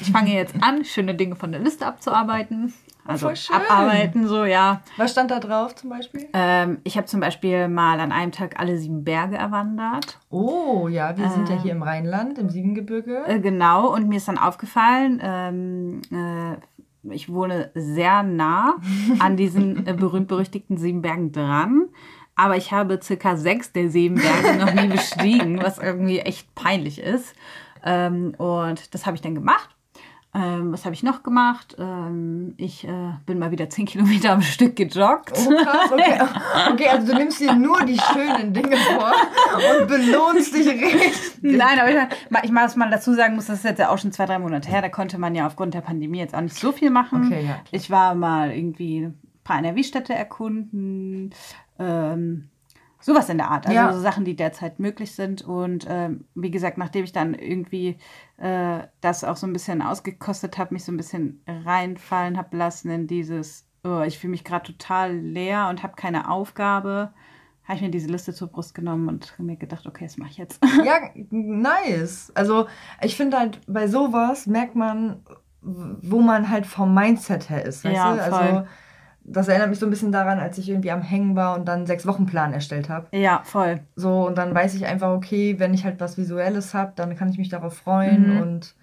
[0.00, 2.72] ich fange jetzt an, schöne Dinge von der Liste abzuarbeiten.
[3.06, 4.82] Also abarbeiten, so, ja.
[4.96, 6.26] Was stand da drauf zum Beispiel?
[6.32, 10.18] Ähm, ich habe zum Beispiel mal an einem Tag alle sieben Berge erwandert.
[10.30, 13.24] Oh, ja, wir sind ja hier im Rheinland, im Siebengebirge.
[13.26, 18.76] Äh, genau, und mir ist dann aufgefallen, ähm, äh, ich wohne sehr nah
[19.18, 21.88] an diesen äh, berühmt-berüchtigten sieben Bergen dran.
[22.34, 26.98] Aber ich habe circa sechs der sieben Berge noch nie bestiegen, was irgendwie echt peinlich
[27.00, 27.34] ist.
[27.82, 29.75] Ähm, und das habe ich dann gemacht
[30.36, 31.76] ähm, was habe ich noch gemacht?
[31.78, 35.32] Ähm, ich äh, bin mal wieder 10 Kilometer am Stück gejoggt.
[35.34, 36.20] Oh krass, okay.
[36.72, 39.12] Okay, also du nimmst dir nur die schönen Dinge vor
[39.80, 41.38] und belohnst dich richtig.
[41.40, 43.96] Nein, aber ich, ich mal, was man dazu sagen muss, das ist jetzt ja auch
[43.96, 44.82] schon zwei, drei Monate her.
[44.82, 47.26] Da konnte man ja aufgrund der Pandemie jetzt auch nicht so viel machen.
[47.26, 47.60] Okay, ja.
[47.70, 51.30] Ich war mal irgendwie ein paar NRW-Städte erkunden.
[51.78, 52.48] Ähm,
[53.06, 53.66] Sowas in der Art.
[53.66, 53.92] Also ja.
[53.92, 55.42] so Sachen, die derzeit möglich sind.
[55.42, 57.98] Und ähm, wie gesagt, nachdem ich dann irgendwie
[58.38, 62.90] äh, das auch so ein bisschen ausgekostet habe, mich so ein bisschen reinfallen habe lassen
[62.90, 67.12] in dieses, oh, ich fühle mich gerade total leer und habe keine Aufgabe,
[67.64, 70.36] habe ich mir diese Liste zur Brust genommen und mir gedacht, okay, das mache ich
[70.36, 70.62] jetzt.
[70.84, 72.30] Ja, nice.
[72.34, 72.66] Also
[73.02, 75.24] ich finde halt, bei sowas merkt man,
[75.62, 77.84] wo man halt vom Mindset her ist.
[77.84, 78.22] Weißt ja, du?
[78.22, 78.66] Also voll
[79.28, 81.86] das erinnert mich so ein bisschen daran, als ich irgendwie am Hängen war und dann
[81.86, 83.06] sechs Wochen Plan erstellt habe.
[83.16, 83.80] Ja, voll.
[83.96, 87.28] So, und dann weiß ich einfach, okay, wenn ich halt was Visuelles habe, dann kann
[87.28, 88.34] ich mich darauf freuen.
[88.34, 88.40] Mhm.
[88.40, 88.74] Und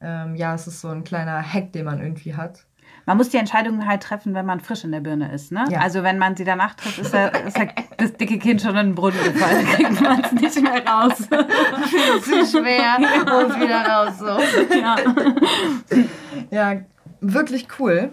[0.00, 2.66] ähm, ja, es ist so ein kleiner Hack, den man irgendwie hat.
[3.06, 5.50] Man muss die Entscheidungen halt treffen, wenn man frisch in der Birne ist.
[5.50, 5.64] Ne?
[5.70, 5.80] Ja.
[5.80, 8.88] Also wenn man sie danach trifft, ist, er, ist er das dicke Kind schon in
[8.88, 9.66] den Brunnen gefallen.
[9.66, 11.26] Da kriegt man es nicht mehr raus.
[11.88, 14.18] Viel zu schwer und wieder raus.
[14.18, 14.74] So.
[14.76, 14.96] Ja.
[16.74, 16.80] ja,
[17.22, 18.10] wirklich cool.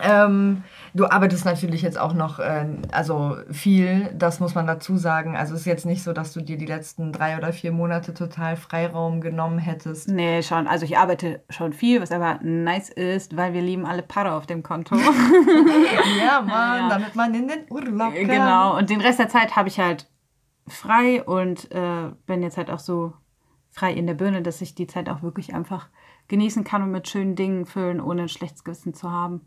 [0.00, 0.62] Ähm,
[0.94, 5.36] Du arbeitest natürlich jetzt auch noch, äh, also viel, das muss man dazu sagen.
[5.36, 8.12] Also es ist jetzt nicht so, dass du dir die letzten drei oder vier Monate
[8.12, 10.08] total Freiraum genommen hättest.
[10.08, 10.66] Nee, schon.
[10.66, 14.46] Also ich arbeite schon viel, was aber nice ist, weil wir lieben alle Paare auf
[14.46, 14.94] dem Konto.
[16.18, 16.88] ja, Mann, ja.
[16.90, 18.28] damit man in den Urlaub kann.
[18.28, 20.10] Genau, und den Rest der Zeit habe ich halt
[20.66, 23.14] frei und äh, bin jetzt halt auch so
[23.70, 25.88] frei in der Birne, dass ich die Zeit auch wirklich einfach
[26.28, 29.40] genießen kann und mit schönen Dingen füllen, ohne ein schlechtes Gewissen zu haben.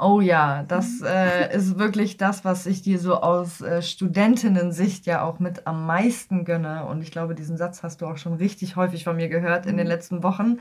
[0.00, 5.22] Oh ja, das äh, ist wirklich das, was ich dir so aus äh, Studentinnen-Sicht ja
[5.22, 6.84] auch mit am meisten gönne.
[6.84, 9.76] Und ich glaube, diesen Satz hast du auch schon richtig häufig von mir gehört in
[9.76, 9.92] den mhm.
[9.92, 10.58] letzten Wochen.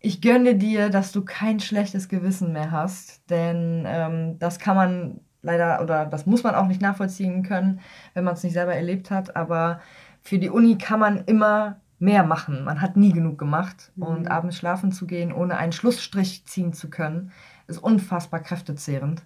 [0.00, 5.20] Ich gönne dir, dass du kein schlechtes Gewissen mehr hast, denn ähm, das kann man
[5.42, 7.78] leider oder das muss man auch nicht nachvollziehen können,
[8.14, 9.36] wenn man es nicht selber erlebt hat.
[9.36, 9.80] Aber
[10.20, 12.64] für die Uni kann man immer mehr machen.
[12.64, 13.92] Man hat nie genug gemacht.
[13.94, 14.02] Mhm.
[14.02, 17.30] Und abends schlafen zu gehen, ohne einen Schlussstrich ziehen zu können,
[17.68, 19.22] ist unfassbar kräftezehrend.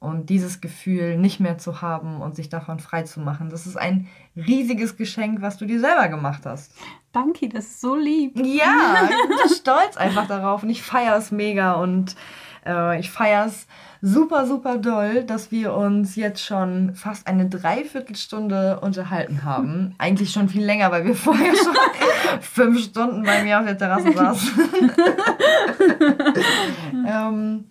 [0.00, 3.76] Und dieses Gefühl nicht mehr zu haben und sich davon frei zu machen, das ist
[3.76, 4.06] ein
[4.36, 6.72] riesiges Geschenk, was du dir selber gemacht hast.
[7.12, 8.36] Danke, das ist so lieb.
[8.36, 12.16] Ja, ich bin stolz einfach darauf und ich feiere es mega und
[12.66, 13.66] äh, ich feiere es
[14.02, 19.94] super, super doll, dass wir uns jetzt schon fast eine Dreiviertelstunde unterhalten haben.
[19.98, 21.74] Eigentlich schon viel länger, weil wir vorher schon
[22.42, 24.70] fünf Stunden bei mir auf der Terrasse saßen.
[27.08, 27.64] ähm,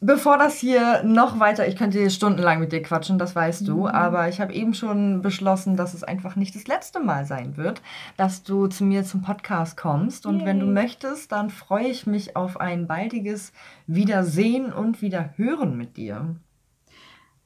[0.00, 3.80] Bevor das hier noch weiter, ich könnte hier stundenlang mit dir quatschen, das weißt du,
[3.80, 3.86] mhm.
[3.86, 7.82] aber ich habe eben schon beschlossen, dass es einfach nicht das letzte Mal sein wird,
[8.16, 10.24] dass du zu mir zum Podcast kommst.
[10.24, 10.46] Und Yay.
[10.46, 13.52] wenn du möchtest, dann freue ich mich auf ein baldiges
[13.88, 16.36] Wiedersehen und Wiederhören mit dir.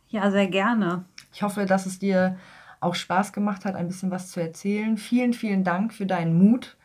[0.08, 1.06] Ja, sehr gerne.
[1.32, 2.36] Ich hoffe, dass es dir
[2.80, 4.98] auch Spaß gemacht hat, ein bisschen was zu erzählen.
[4.98, 6.76] Vielen, vielen Dank für deinen Mut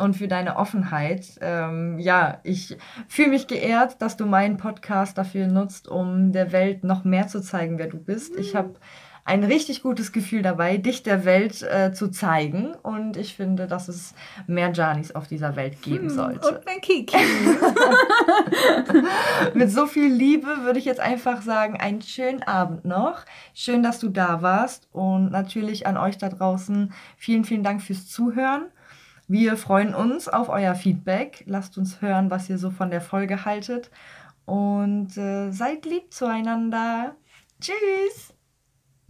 [0.00, 1.26] und für deine Offenheit.
[1.40, 2.76] Ähm, ja, ich
[3.08, 7.40] fühle mich geehrt, dass du meinen Podcast dafür nutzt, um der Welt noch mehr zu
[7.40, 8.36] zeigen, wer du bist.
[8.36, 8.74] Ich habe
[9.24, 12.74] ein richtig gutes Gefühl dabei, dich der Welt äh, zu zeigen.
[12.82, 14.14] Und ich finde, dass es
[14.46, 16.48] mehr Janis auf dieser Welt geben hm, sollte.
[16.48, 17.16] Und ein Kiki.
[19.54, 23.24] Mit so viel Liebe würde ich jetzt einfach sagen, einen schönen Abend noch.
[23.54, 24.88] Schön, dass du da warst.
[24.92, 28.64] Und natürlich an euch da draußen vielen, vielen Dank fürs Zuhören.
[29.30, 31.44] Wir freuen uns auf euer Feedback.
[31.46, 33.88] Lasst uns hören, was ihr so von der Folge haltet.
[34.44, 37.14] Und äh, seid lieb zueinander.
[37.60, 38.34] Tschüss!